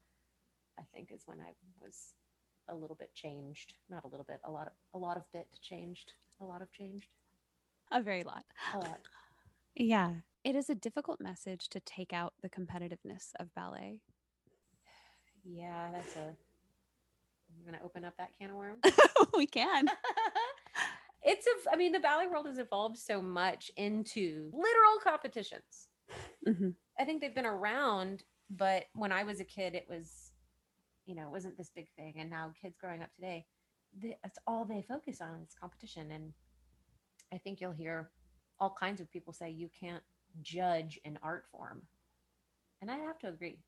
[0.80, 2.13] I think is when I was
[2.71, 3.73] a little bit changed.
[3.89, 6.13] Not a little bit, a lot of a lot of bit changed.
[6.39, 7.07] A lot of changed.
[7.91, 8.43] A very lot.
[8.73, 8.99] A lot.
[9.75, 10.12] Yeah.
[10.43, 13.99] It is a difficult message to take out the competitiveness of ballet.
[15.43, 16.29] Yeah, that's a.
[16.29, 18.79] I'm gonna open up that can of worms.
[19.38, 19.88] we can.
[21.23, 21.71] it's a.
[21.71, 25.89] I mean, the ballet world has evolved so much into literal competitions.
[26.47, 26.75] Mhm.
[26.99, 30.20] I think they've been around, but when I was a kid, it was,
[31.06, 32.16] you know, it wasn't this big thing.
[32.18, 33.46] And now kids growing up today,
[34.02, 36.12] they, that's all they focus on is competition.
[36.12, 36.34] And
[37.34, 38.10] I think you'll hear
[38.60, 40.04] all kinds of people say you can't
[40.42, 41.82] judge an art form,
[42.82, 43.60] and I have to agree.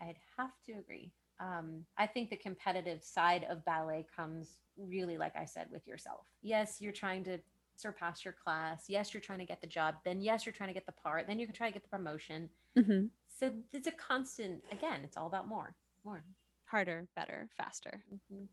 [0.00, 1.10] I'd have to agree.
[1.40, 6.26] Um, I think the competitive side of ballet comes really, like I said, with yourself.
[6.42, 7.38] Yes, you're trying to
[7.76, 8.84] surpass your class.
[8.88, 9.96] Yes, you're trying to get the job.
[10.04, 11.26] Then, yes, you're trying to get the part.
[11.26, 12.48] Then you can try to get the promotion.
[12.76, 13.10] Mhm.
[13.26, 15.74] So it's a constant, again, it's all about more,
[16.06, 16.24] more,
[16.66, 18.02] Harder, better, faster.
[18.32, 18.48] Mhm.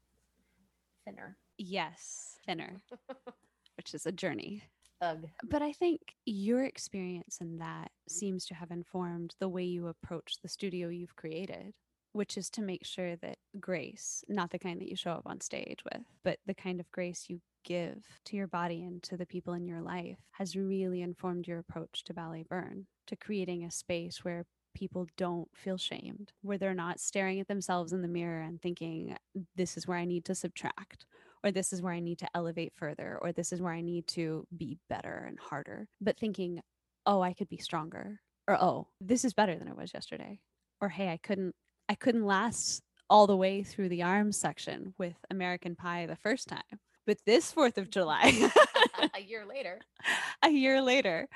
[1.05, 1.37] thinner.
[1.57, 2.81] Yes, thinner,
[3.77, 4.63] which is a journey.
[5.01, 5.29] Ugh.
[5.43, 10.37] But I think your experience in that seems to have informed the way you approach
[10.41, 11.73] the studio you've created,
[12.13, 15.41] which is to make sure that grace, not the kind that you show up on
[15.41, 19.25] stage with, but the kind of grace you give to your body and to the
[19.25, 23.71] people in your life, has really informed your approach to Ballet Burn, to creating a
[23.71, 28.41] space where people don't feel shamed, where they're not staring at themselves in the mirror
[28.41, 29.15] and thinking,
[29.55, 31.05] this is where I need to subtract
[31.43, 34.07] or this is where I need to elevate further, or this is where I need
[34.09, 36.61] to be better and harder, but thinking,
[37.05, 38.21] oh, I could be stronger.
[38.47, 40.39] or oh, this is better than it was yesterday.
[40.81, 41.55] Or hey, I couldn't
[41.89, 46.47] I couldn't last all the way through the arms section with American Pie the first
[46.47, 46.79] time.
[47.05, 48.49] But this 4th of July,
[49.15, 49.81] a year later.
[50.43, 51.27] a year later,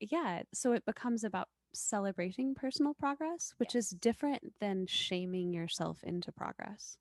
[0.00, 6.32] yeah, so it becomes about celebrating personal progress, which is different than shaming yourself into
[6.32, 6.98] progress.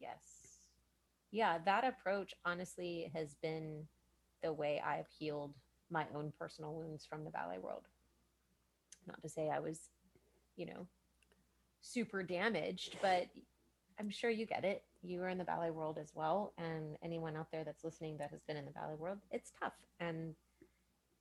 [0.00, 0.58] Yes.
[1.30, 3.86] Yeah, that approach honestly has been
[4.42, 5.54] the way I've healed
[5.90, 7.84] my own personal wounds from the ballet world.
[9.06, 9.78] Not to say I was,
[10.56, 10.86] you know,
[11.80, 13.26] super damaged, but
[13.98, 14.82] I'm sure you get it.
[15.02, 16.52] You are in the ballet world as well.
[16.58, 19.74] And anyone out there that's listening that has been in the ballet world, it's tough.
[20.00, 20.34] And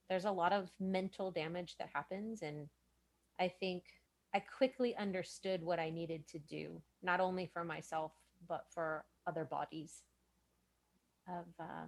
[0.09, 2.41] there's a lot of mental damage that happens.
[2.41, 2.67] And
[3.41, 3.85] I think
[4.35, 8.11] I quickly understood what I needed to do, not only for myself,
[8.47, 10.03] but for other bodies
[11.27, 11.87] of uh,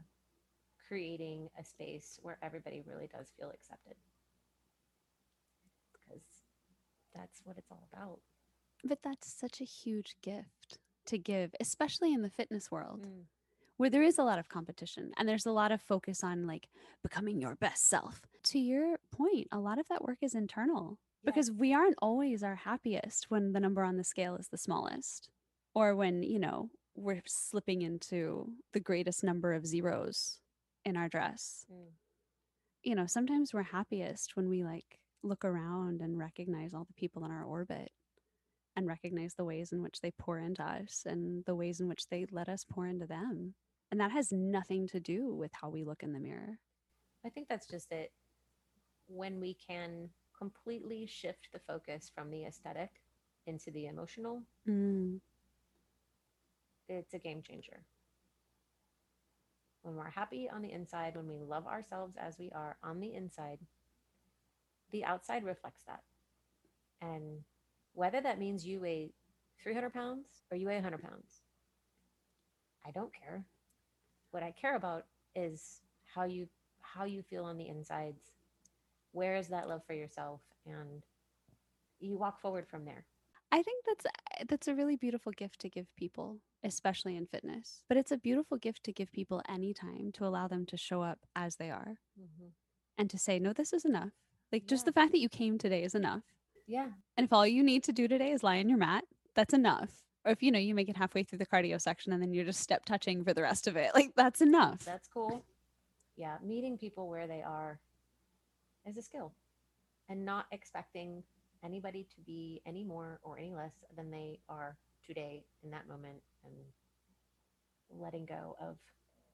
[0.88, 3.94] creating a space where everybody really does feel accepted.
[5.94, 6.24] Because
[7.13, 8.20] that's what it's all about.
[8.84, 13.02] But that's such a huge gift to give, especially in the fitness world.
[13.06, 13.26] Mm.
[13.78, 16.68] where there is a lot of competition and there's a lot of focus on like
[17.02, 18.22] becoming your best self.
[18.46, 22.56] To your point, a lot of that work is internal because we aren't always our
[22.56, 25.30] happiest when the number on the scale is the smallest
[25.74, 30.40] or when, you know, we're slipping into the greatest number of zeros
[30.86, 31.66] in our dress.
[31.72, 31.92] Mm.
[32.84, 37.24] You know, sometimes we're happiest when we like look around and recognize all the people
[37.26, 37.92] in our orbit
[38.76, 42.08] and recognize the ways in which they pour into us and the ways in which
[42.10, 43.54] they let us pour into them.
[43.92, 46.60] And that has nothing to do with how we look in the mirror.
[47.26, 48.12] I think that's just it.
[49.08, 50.10] When we can
[50.44, 53.02] completely shift the focus from the aesthetic
[53.46, 55.22] into the emotional, Mm.
[56.90, 57.86] it's a game changer.
[59.84, 63.14] When we're happy on the inside, when we love ourselves as we are on the
[63.14, 63.60] inside,
[64.92, 66.04] the outside reflects that.
[67.02, 67.44] And
[67.94, 69.14] whether that means you weigh
[69.62, 71.44] 300 pounds or you weigh 100 pounds,
[72.86, 73.46] I don't care.
[74.32, 76.50] What I care about is how you
[76.82, 78.43] how you feel on the insides.
[79.13, 80.41] Where is that love for yourself?
[80.65, 81.02] And
[81.99, 83.06] you walk forward from there.
[83.52, 87.84] I think that's eh, that's a really beautiful gift to give people, especially in fitness.
[87.88, 91.19] But it's a beautiful gift to give people anytime to allow them to show up
[91.36, 92.47] as they are mm-hmm.
[92.97, 94.12] and to say, "No, this is enough."
[94.52, 96.23] Like just the fact that you came today is enough.
[96.67, 96.89] Yeah.
[97.15, 99.04] And if all you need to do today is lie on your mat,
[99.36, 99.89] that's enough.
[100.26, 102.45] Or if you know you make it halfway through the cardio section and then you're
[102.45, 104.80] just step touching for the rest of it, like that's enough.
[104.80, 105.43] That's cool.
[106.15, 107.80] Yeah, meeting people where they are
[108.86, 109.34] is a skill
[110.10, 111.24] and not expecting
[111.63, 116.22] anybody to be any more or any less than they are today in that moment
[116.43, 116.54] and
[118.02, 118.78] letting go of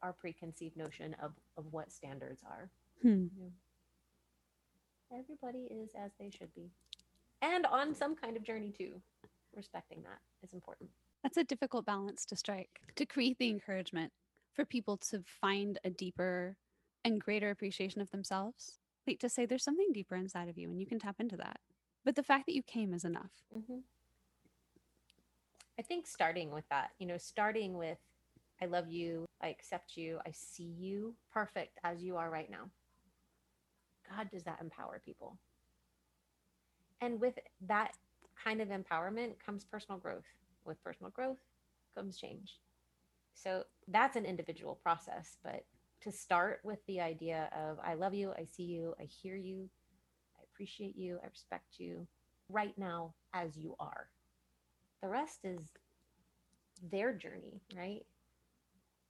[0.02, 2.70] our preconceived notion of, of what standards are.
[3.02, 3.26] Hmm.
[5.12, 6.70] Everybody is as they should be.
[7.42, 9.02] And on some kind of journey too.
[9.56, 10.92] Respecting that is important.
[11.24, 14.12] That's a difficult balance to strike to create the encouragement
[14.54, 16.56] for people to find a deeper
[17.04, 18.78] and greater appreciation of themselves.
[19.10, 21.60] Like to say there's something deeper inside of you and you can tap into that.
[22.06, 23.32] But the fact that you came is enough.
[23.52, 23.80] hmm
[25.80, 27.98] I think starting with that, you know, starting with
[28.62, 32.70] I love you, I accept you, I see you perfect as you are right now.
[34.16, 35.40] God, does that empower people?
[37.02, 37.94] And with that
[38.44, 40.28] kind of empowerment comes personal growth.
[40.66, 41.40] With personal growth
[41.96, 42.60] comes change.
[43.34, 45.38] So that's an individual process.
[45.44, 45.64] But
[46.02, 49.70] to start with the idea of I love you, I see you, I hear you,
[50.38, 52.08] I appreciate you, I respect you
[52.50, 54.08] right now as you are.
[55.02, 55.62] The rest is
[56.92, 58.06] their journey, right?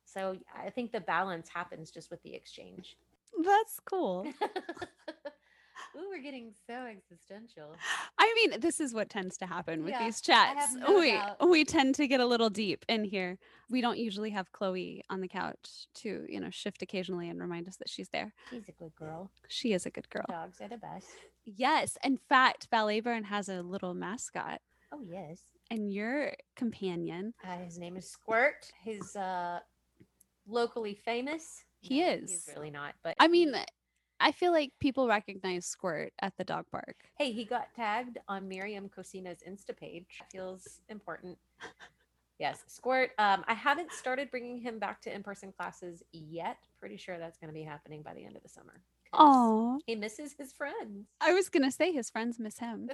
[0.06, 2.98] So I think the balance happens just with the exchange.
[3.44, 4.26] That's cool.
[5.96, 7.76] Ooh, we're getting so existential.
[8.18, 10.74] I mean, this is what tends to happen with Yeah, these chats.
[10.76, 11.50] no we doubt.
[11.50, 13.38] we tend to get a little deep in here.
[13.70, 17.68] We don't usually have Chloe on the couch to, you know, shift occasionally and remind
[17.68, 18.34] us that she's there.
[18.50, 19.32] She's a good girl.
[19.48, 20.26] She is a good girl.
[20.30, 21.08] Dogs are the best.
[21.46, 21.98] Yes.
[22.04, 25.40] In fact, Ballet Burn has a little mascot, Oh yes.
[25.72, 28.72] and your companion, Uh, his name is Squirt.
[28.84, 29.60] He's uh,
[30.48, 31.64] locally famous.
[31.82, 32.30] He No, is.
[32.32, 32.94] He's really not.
[33.04, 33.56] But I mean,
[34.20, 36.96] I feel like people recognize Squirt at the dog park.
[37.18, 40.22] hey, he got tagged on Miriam Cosina's Insta page.
[40.32, 41.38] Feels important.
[42.38, 43.12] Yes, Squirt.
[43.18, 46.58] Um, I haven't started bringing him back to in-person classes yet.
[46.80, 48.82] Pretty sure that's going to be happening by the end of the summer.
[49.12, 51.08] Oh, he misses his friends.
[51.20, 52.90] I was gonna say his friends miss him,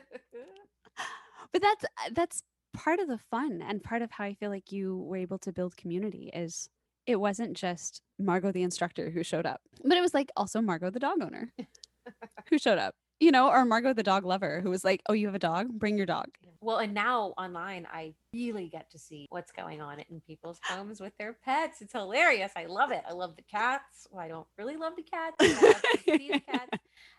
[1.52, 2.42] but that's that's
[2.74, 5.52] part of the fun and part of how I feel like you were able to
[5.52, 6.70] build community is
[7.08, 10.90] it wasn't just Margot the instructor who showed up, but it was like also Margot
[10.92, 11.52] the dog owner
[12.50, 12.96] who showed up.
[13.20, 15.68] you know, or Margot the dog lover who was like, "Oh, you have a dog?
[15.80, 16.28] Bring your dog."
[16.62, 21.00] Well, and now online, I really get to see what's going on in people's homes
[21.00, 21.82] with their pets.
[21.82, 22.52] It's hilarious.
[22.56, 23.04] I love it.
[23.08, 24.08] I love the cats.
[24.10, 25.36] Well, I don't really love the cats.
[25.40, 26.78] I love to see the cats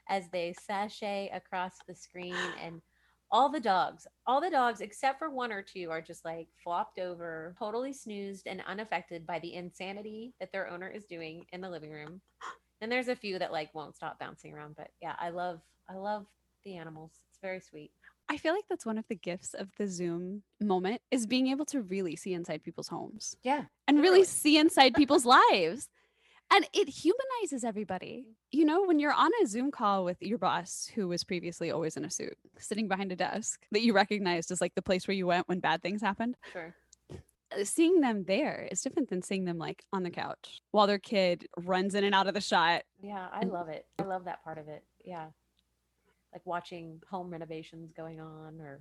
[0.08, 2.82] as they sashay across the screen and
[3.30, 6.98] all the dogs, all the dogs except for one or two are just like flopped
[6.98, 11.68] over, totally snoozed and unaffected by the insanity that their owner is doing in the
[11.70, 12.20] living room.
[12.80, 15.94] And there's a few that like won't stop bouncing around, but yeah, I love I
[15.94, 16.26] love
[16.64, 17.12] the animals.
[17.30, 17.90] It's very sweet.
[18.28, 21.64] I feel like that's one of the gifts of the Zoom moment is being able
[21.66, 23.64] to really see inside people's homes Yeah.
[23.86, 25.88] and really see inside people's lives.
[26.52, 28.24] And it humanizes everybody.
[28.52, 31.96] You know, when you're on a Zoom call with your boss, who was previously always
[31.96, 35.16] in a suit, sitting behind a desk that you recognized as like the place where
[35.16, 36.72] you went when bad things happened, Sure.
[37.10, 41.00] uh, seeing them there is different than seeing them like on the couch while their
[41.00, 42.82] kid runs in and out of the shot.
[43.02, 43.86] Yeah, I love it.
[43.98, 44.84] I love that part of it.
[45.04, 45.26] Yeah.
[46.32, 48.80] Like watching home renovations going on or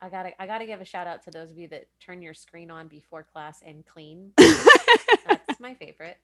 [0.00, 2.34] I gotta I gotta give a shout out to those of you that turn your
[2.34, 4.32] screen on before class and clean.
[4.38, 6.16] That's my favorite.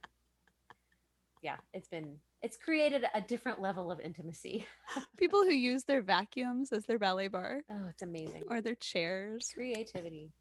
[1.45, 4.67] Yeah, it's been it's created a different level of intimacy.
[5.19, 8.45] People who use their vacuums as their ballet bar Oh, it's amazing.
[8.49, 9.51] or their chairs.
[9.55, 10.33] Creativity.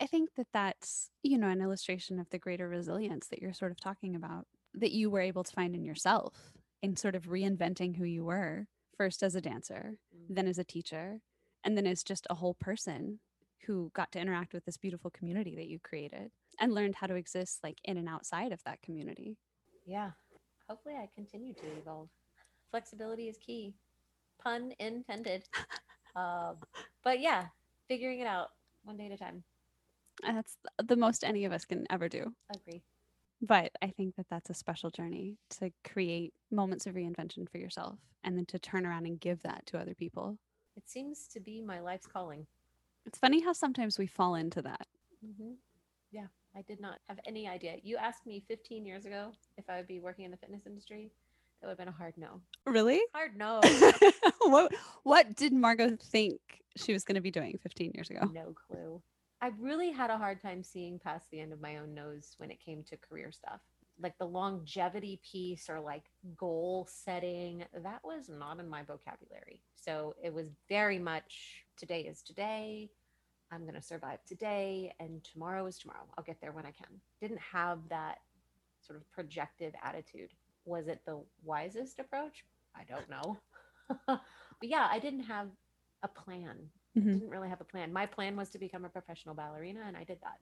[0.00, 3.70] I think that that's, you know, an illustration of the greater resilience that you're sort
[3.72, 6.52] of talking about that you were able to find in yourself
[6.82, 10.34] in sort of reinventing who you were first as a dancer, Mm.
[10.36, 11.20] then as a teacher,
[11.64, 13.20] and then as just a whole person
[13.66, 17.14] who got to interact with this beautiful community that you created and learned how to
[17.14, 19.38] exist like in and outside of that community.
[19.86, 20.12] Yeah.
[20.72, 22.08] Hopefully I continue to evolve.
[22.70, 23.74] Flexibility is key.
[24.42, 25.44] Pun intended.
[26.16, 26.54] uh,
[27.04, 27.44] but yeah,
[27.88, 28.48] figuring it out
[28.82, 29.44] one day at a time.
[30.26, 32.32] That's the most any of us can ever do.
[32.54, 32.80] Agree.
[33.42, 37.98] But I think that that's a special journey to create moments of reinvention for yourself
[38.24, 40.38] and then to turn around and give that to other people.
[40.74, 42.46] It seems to be my life's calling.
[43.04, 44.86] It's funny how sometimes we fall into that.
[45.22, 45.52] hmm
[46.10, 47.76] Yeah, I did not have any idea.
[47.82, 51.10] You asked me 15 years ago if I would be working in the fitness industry.
[51.60, 52.40] That would have been a hard no.
[52.66, 53.00] Really?
[53.14, 53.60] Hard no.
[54.40, 54.72] what
[55.04, 56.40] what did Margot think
[56.76, 58.28] she was going to be doing 15 years ago?
[58.32, 59.00] no clue.
[59.40, 62.50] I really had a hard time seeing past the end of my own nose when
[62.50, 63.60] it came to career stuff.
[64.00, 66.04] Like the longevity piece or like
[66.36, 69.60] goal setting, that was not in my vocabulary.
[69.74, 72.90] So it was very much today is today.
[73.52, 76.06] I'm going to survive today and tomorrow is tomorrow.
[76.16, 77.00] I'll get there when I can.
[77.20, 78.18] Didn't have that
[78.80, 80.30] sort of projective attitude.
[80.64, 82.44] Was it the wisest approach?
[82.74, 83.36] I don't know.
[84.06, 84.20] but
[84.62, 85.48] yeah, I didn't have
[86.02, 87.14] a plan Mhm.
[87.14, 87.92] didn't really have a plan.
[87.92, 90.38] My plan was to become a professional ballerina, and I did that.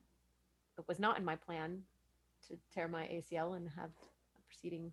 [0.77, 1.83] It was not in my plan
[2.47, 3.91] to tear my ACL and have
[4.37, 4.91] a preceding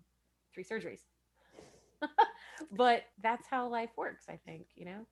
[0.53, 1.01] three surgeries.
[2.71, 5.05] but that's how life works, I think, you know?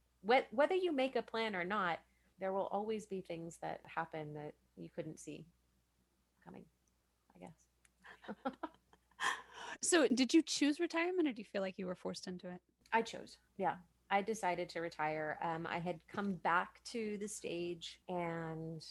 [0.52, 2.00] Whether you make a plan or not,
[2.40, 5.46] there will always be things that happen that you couldn't see
[6.44, 6.66] coming,
[7.36, 8.54] I guess.
[9.82, 12.60] So, did you choose retirement or do you feel like you were forced into it?
[12.94, 13.38] I chose.
[13.58, 13.76] Yeah.
[14.10, 15.38] I decided to retire.
[15.44, 18.84] Um, I had come back to the stage and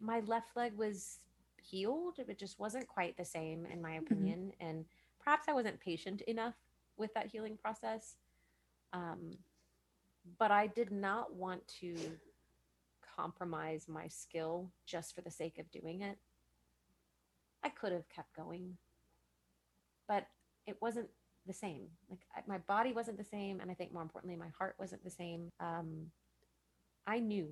[0.00, 1.20] my left leg was
[1.62, 2.18] healed.
[2.18, 4.52] It just wasn't quite the same, in my opinion.
[4.60, 4.84] And
[5.22, 6.54] perhaps I wasn't patient enough
[6.96, 8.16] with that healing process.
[8.92, 9.30] Um,
[10.38, 11.94] but I did not want to
[13.18, 16.18] compromise my skill just for the sake of doing it.
[17.64, 18.76] I could have kept going,
[20.06, 20.26] but
[20.66, 21.08] it wasn't
[21.46, 21.88] the same.
[22.08, 25.10] Like my body wasn't the same, and I think more importantly, my heart wasn't the
[25.10, 25.50] same.
[25.58, 26.06] Um,
[27.06, 27.48] I knew,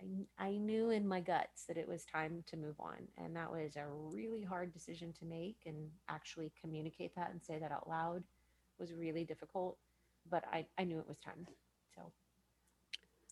[0.00, 3.50] I, I knew in my guts that it was time to move on, and that
[3.50, 5.58] was a really hard decision to make.
[5.66, 8.24] And actually communicate that and say that out loud
[8.80, 9.78] was really difficult.
[10.28, 11.46] But I, I knew it was time.
[11.94, 12.10] So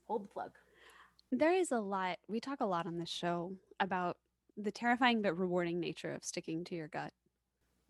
[0.07, 0.53] hold the plug.
[1.33, 4.19] There is a lot, we talk a lot on this show about
[4.57, 7.13] the terrifying but rewarding nature of sticking to your gut,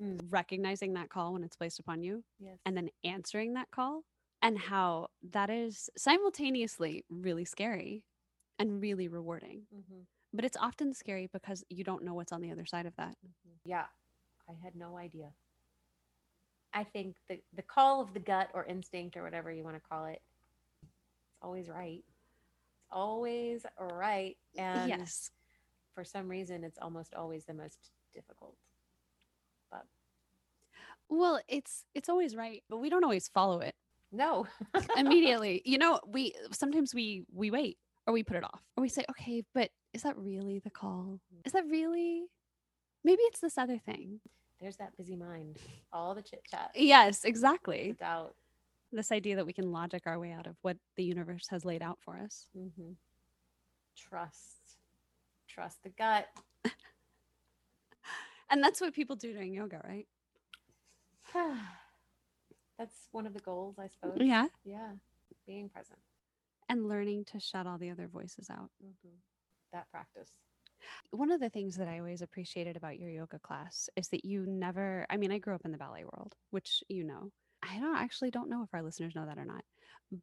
[0.00, 0.22] Mm.
[0.30, 2.60] recognizing that call when it's placed upon you, Yes.
[2.64, 4.04] and then answering that call,
[4.40, 8.04] and how that is simultaneously really scary
[8.58, 9.66] and really rewarding.
[9.70, 12.96] Mhm, But it's often scary because you don't know what's on the other side of
[12.96, 13.16] that.
[13.24, 13.58] mhm.
[13.64, 13.86] Yeah,
[14.48, 15.34] I had no idea.
[16.74, 19.80] I think the the call of the gut or instinct or whatever you want to
[19.88, 20.22] call it,
[21.30, 22.04] it's always right.
[22.92, 25.30] Always right, and yes.
[25.94, 28.54] for some reason, it's almost always the most difficult.
[29.70, 29.86] But
[31.08, 33.74] Well, it's it's always right, but we don't always follow it
[34.12, 34.46] no,
[34.96, 35.62] immediately.
[35.64, 38.60] you know, we sometimes we we wait or we put it off.
[38.76, 41.18] Or we say, "Okay, but is that really the call?
[41.34, 41.46] Mm.
[41.46, 42.24] Is that really
[43.04, 44.20] Maybe it's this other thing."
[44.60, 45.56] there's that busy mind,
[45.92, 47.96] all the chit chat, Yes, exactly.
[47.98, 48.36] doubt.
[48.92, 51.82] This idea that we can logic our way out of what the universe has laid
[51.82, 52.46] out for us.
[52.56, 52.92] Mm-hmm.
[53.96, 54.76] Trust.
[55.48, 56.28] Trust the gut.
[58.52, 60.06] And that's what people do during yoga, right?
[62.78, 64.18] That's one of the goals, I suppose.
[64.20, 64.46] Yeah.
[64.62, 64.90] Yeah.
[65.46, 65.98] Being present.
[66.68, 68.70] And learning to shut all the other voices out.
[68.84, 69.16] Mm-hmm.
[69.72, 70.28] That practice.
[71.12, 74.44] One of the things that I always appreciated about your yoga class is that you
[74.46, 77.30] never, I mean, I grew up in the ballet world, which you know.
[77.62, 79.64] I don't actually don't know if our listeners know that or not.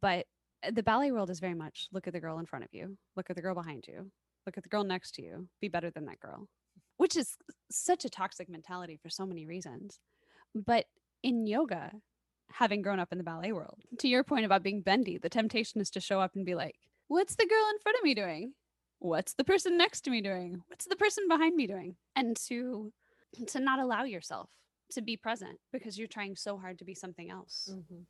[0.01, 0.25] But
[0.65, 2.97] uh, the ballet world is very much look at the girl in front of you,
[3.15, 4.11] look at the girl behind you,
[4.45, 6.47] look at the girl next to you, be better than that girl,
[6.97, 7.37] which is
[7.71, 9.99] such a toxic mentality for so many reasons.
[10.53, 10.85] But
[11.23, 11.91] in yoga,
[12.51, 15.81] having grown up in the ballet world, to your point about being bendy, the temptation
[15.81, 16.75] is to show up and be like,
[17.07, 18.53] what's the girl in front of me doing?
[18.99, 20.61] What's the person next to me doing?
[20.67, 21.95] What's the person behind me doing?
[22.15, 22.91] And to
[23.47, 24.49] to not allow yourself
[24.91, 27.69] to be present because you're trying so hard to be something else.
[27.71, 28.01] Mm-hmm.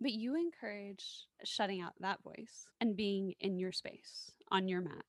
[0.00, 1.04] But you encourage
[1.44, 5.04] shutting out that voice and being in your space, on your mat,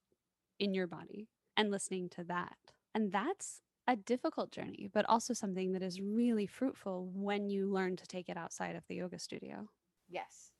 [0.59, 1.27] in your body,
[1.57, 2.57] and listening to that.
[2.93, 7.95] And that's a difficult journey, but also something that is really fruitful when you learn
[7.97, 9.67] to take it outside of the yoga studio.
[10.09, 10.51] Yes.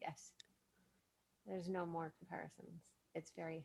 [0.00, 0.32] Yes.
[1.46, 2.82] There's no more comparisons.
[3.14, 3.64] It's very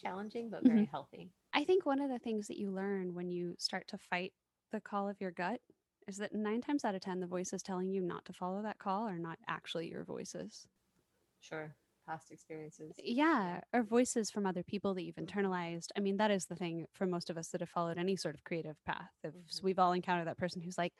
[0.00, 1.30] challenging, but very healthy.
[1.52, 4.32] I think one of the things that you learn when you start to fight
[4.74, 5.60] the call of your gut
[6.08, 8.78] is that nine times out of 10, the voices telling you not to follow that
[8.78, 10.66] call are not actually your voices.
[11.40, 11.76] Sure.
[12.08, 12.92] Past experiences.
[13.02, 15.88] Yeah, or voices from other people that you've internalized.
[15.96, 18.34] I mean, that is the thing for most of us that have followed any sort
[18.34, 19.12] of creative path.
[19.22, 19.62] If Mhm.
[19.62, 20.92] we've all encountered that person who's like,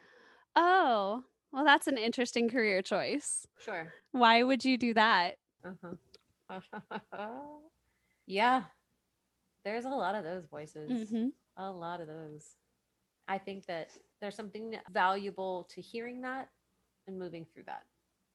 [0.55, 3.47] "Oh, well, that's an interesting career choice.
[3.59, 3.93] Sure.
[4.12, 5.97] Why would you do that?" Uh-huh.
[8.27, 8.64] yeah.
[9.64, 10.91] There's a lot of those voices.
[10.91, 11.29] Mm-hmm.
[11.57, 12.57] A lot of those.
[13.29, 16.49] I think that there's something valuable to hearing that
[17.07, 17.85] and moving through that.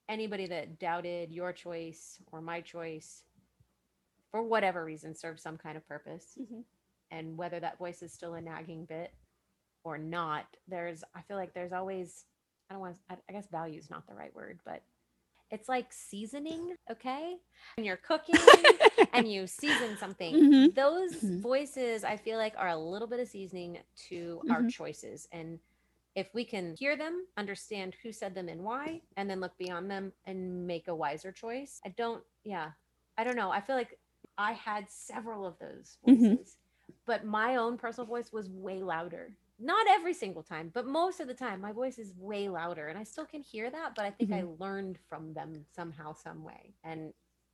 [0.08, 3.24] Anybody that doubted your choice or my choice
[4.32, 6.38] for whatever reason serves some kind of purpose.
[6.40, 6.64] Mhm.
[7.12, 9.14] And whether that voice is still a nagging bit
[9.84, 12.26] or not, there's, I feel like there's always,
[12.70, 14.84] I don't want to, I guess value is not the right word, but
[15.52, 17.36] it's like seasoning, okay?
[17.76, 18.38] When you're cooking
[19.14, 20.74] and you season something, Mhm.
[20.76, 21.41] those Mhm.
[21.41, 23.80] voices I feel like are a little bit of seasoning
[24.10, 24.70] to our Mhm.
[24.70, 25.28] choices.
[25.32, 25.60] And
[26.16, 29.89] if we can hear them, understand who said them and why, and then look beyond
[29.89, 32.72] them and make a wiser choice, I don't, yeah,
[33.18, 33.52] I don't know.
[33.52, 34.00] I feel like
[34.38, 36.39] I had several of those Mhm.
[36.39, 36.58] voices,
[37.06, 39.34] but my own personal voice was way louder.
[39.60, 42.97] Not every single time, but most of the time, my voice is way louder, and
[42.97, 43.93] I still can hear that.
[43.95, 44.62] But I think I mm-hmm.
[44.62, 47.14] learned from them somehow, some way, and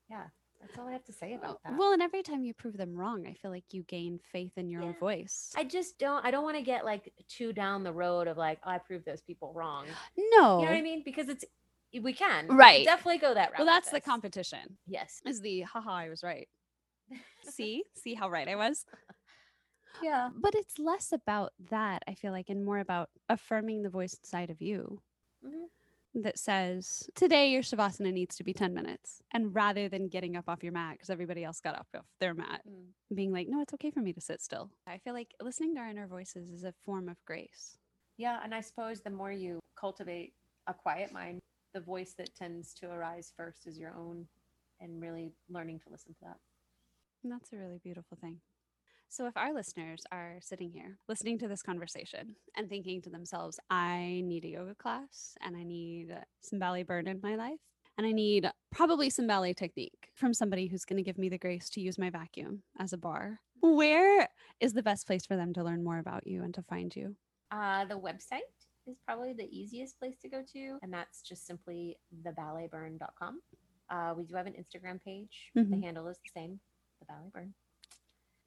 [0.10, 0.26] yeah,
[0.62, 1.78] that's all I have to say about that.
[1.78, 4.70] Well, and every time you prove them wrong, I feel like you gain faith in
[4.70, 5.51] your own voice.
[5.56, 6.26] I just don't.
[6.26, 9.06] I don't want to get like too down the road of like oh, I proved
[9.06, 9.86] those people wrong.
[10.18, 10.60] no.
[10.60, 11.03] You know what I mean?
[11.03, 11.45] Because it's
[12.01, 12.86] we can We can Right.
[12.86, 13.60] definitely go that route.
[13.60, 14.78] Well, that's the competition.
[14.88, 15.22] Yes.
[15.26, 16.47] Is the haha, I was right.
[17.43, 17.84] See?
[17.93, 18.86] See how right I was?
[20.02, 20.30] Yeah.
[20.36, 24.50] But it's less about that, I feel like, and more about affirming the voice inside
[24.50, 25.02] of you
[25.43, 25.70] Mhm.
[26.14, 29.22] that says, today your Shavasana needs to be 10 minutes.
[29.32, 32.34] And rather than getting up off your mat because everybody else got up off their
[32.34, 32.93] mat, Mm.
[33.14, 34.72] being like, no, it's okay for me to sit still.
[34.88, 37.78] I feel like listening to our inner voices is a form of grace.
[38.18, 40.34] Yeah, and I suppose the more you cultivate
[40.68, 41.41] a quiet mind,
[41.74, 44.28] the voice that tends to arise first is your own,
[44.80, 46.39] and really learning to listen to that.
[47.24, 48.41] And that's a really beautiful thing.
[49.16, 53.57] So, if our listeners are sitting here listening to this conversation and thinking to themselves,
[53.70, 57.61] I need a yoga class and I need some ballet burn in my life,
[57.97, 61.38] and I need probably some ballet technique from somebody who's going to give me the
[61.38, 64.28] grace to use my vacuum as a bar, where
[64.59, 67.16] is the best place for them to learn more about you and to find you?
[67.51, 68.41] Uh, the website
[68.86, 71.95] is probably the easiest place to go to, and that's just simply
[72.26, 73.39] theballetburn.com.
[73.89, 75.51] Uh, we do have an Instagram page.
[75.55, 75.82] The Mhm.
[75.82, 76.59] handle is the same,
[76.99, 77.53] the Ballet Burn.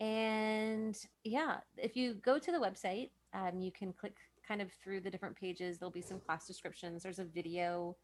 [0.00, 5.00] And yeah, if you go to the website, um, you can click kind of through
[5.00, 5.78] the different pages.
[5.78, 7.02] There'll be some class descriptions.
[7.02, 7.96] There's a video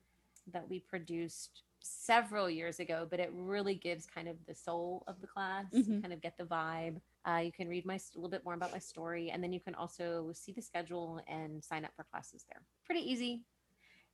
[0.53, 5.21] that we produced several years ago, but it really gives kind of the soul of
[5.21, 6.01] the class, Mhm.
[6.03, 7.01] kind of get the vibe.
[7.27, 9.61] Uh, you can read my a little bit more about my story, and then you
[9.61, 12.63] can also see the schedule and sign up for classes there.
[12.85, 13.45] Pretty easy.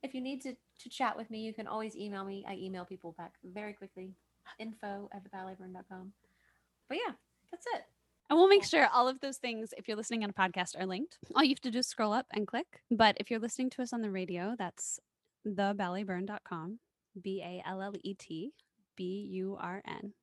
[0.03, 2.43] If you need to, to chat with me, you can always email me.
[2.47, 4.15] I email people back very quickly.
[4.59, 6.13] Info at theballetburn.com.
[6.87, 7.15] But yeah,
[7.51, 7.83] that's it.
[8.29, 10.85] And we'll make sure all of those things, if you're listening on a podcast, are
[10.85, 11.17] linked.
[11.35, 12.81] All you have to do is scroll up and click.
[12.89, 14.99] But if you're listening to us on the radio, that's
[15.45, 16.79] theballetburn.com,
[17.21, 18.53] B A L L E T
[18.95, 20.13] B U R N.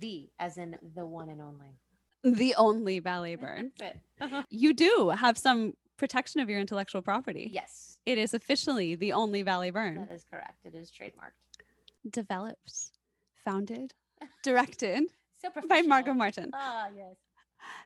[0.00, 1.78] The, as in the one and only.
[2.24, 3.70] The only ballet burn.
[4.50, 7.48] You do have some protection of your intellectual property.
[7.52, 9.94] Yes, It is officially the only Ballet Burn.
[9.94, 10.64] that is correct.
[10.64, 11.60] It is trademarked.
[12.10, 12.90] Developed,
[13.44, 13.94] founded,
[14.42, 15.04] directed
[15.54, 15.82] So by.
[15.82, 16.50] Margot Martin.
[16.54, 17.16] Ah, yes.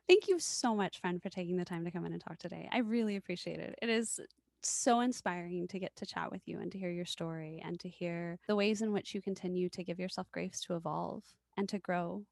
[0.07, 2.67] Thank you so much, friend, for taking the time to come in and talk today.
[2.71, 3.75] I really appreciate it.
[3.81, 4.19] It is
[4.63, 7.89] so inspiring to get to chat with you and to hear your story and to
[7.89, 11.23] hear the ways in which you continue to give yourself grace to evolve
[11.57, 12.23] and to grow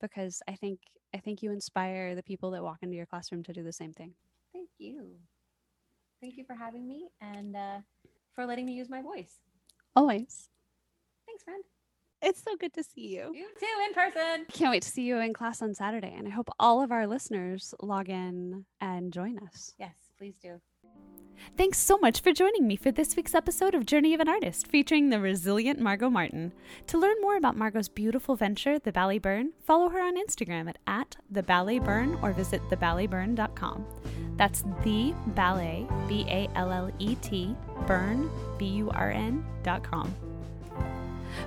[0.00, 0.80] because I think
[1.14, 3.92] I think you inspire the people that walk into your classroom to do the same
[3.92, 4.14] thing.
[4.52, 5.16] Thank you.
[6.20, 7.78] Thank you for having me and uh,
[8.34, 9.40] for letting me use my voice.
[9.94, 10.48] Always.
[11.26, 11.62] Thanks, friend.
[12.22, 13.32] It's so good to see you.
[13.34, 14.46] You too, in person.
[14.52, 17.06] Can't wait to see you in class on Saturday and I hope all of our
[17.06, 19.74] listeners log in and join us.
[19.78, 20.60] Yes, please do.
[21.56, 24.68] Thanks so much for joining me for this week's episode of Journey of an Artist
[24.68, 26.52] featuring the resilient Margot Martin.
[26.88, 30.78] To learn more about Margot's beautiful venture, The Ballet Burn, follow her on Instagram at,
[30.86, 33.84] at The Ballet Burn or visit theballetburn.com.
[34.36, 37.56] That's the ballet, B A L L E T,
[37.86, 40.14] burn, B U R N dot com.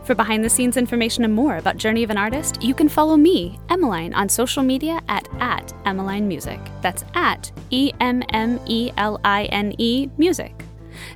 [0.06, 3.18] For behind the scenes information and more about Journey of an Artist, you can follow
[3.18, 6.60] me, Emmeline, on social media at, at Emmeline Music.
[6.82, 10.54] That's at E M M E L I N E Music.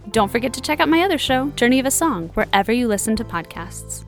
[0.09, 3.15] Don't forget to check out my other show, Journey of a Song, wherever you listen
[3.17, 4.05] to podcasts.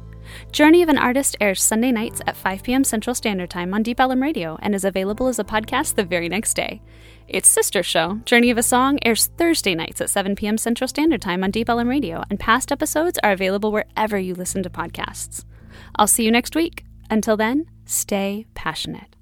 [0.51, 2.84] Journey of an Artist airs Sunday nights at 5 p.m.
[2.84, 6.27] Central Standard Time on Deep Ellum Radio and is available as a podcast the very
[6.27, 6.82] next day.
[7.34, 10.57] Its sister show, Journey of a Song, airs Thursday nights at 7 p.m.
[10.57, 14.61] Central Standard Time on Deep Ellum Radio, and past episodes are available wherever you listen
[14.63, 15.45] to podcasts.
[15.95, 16.84] I'll see you next week.
[17.09, 19.15] Until then, stay passionate.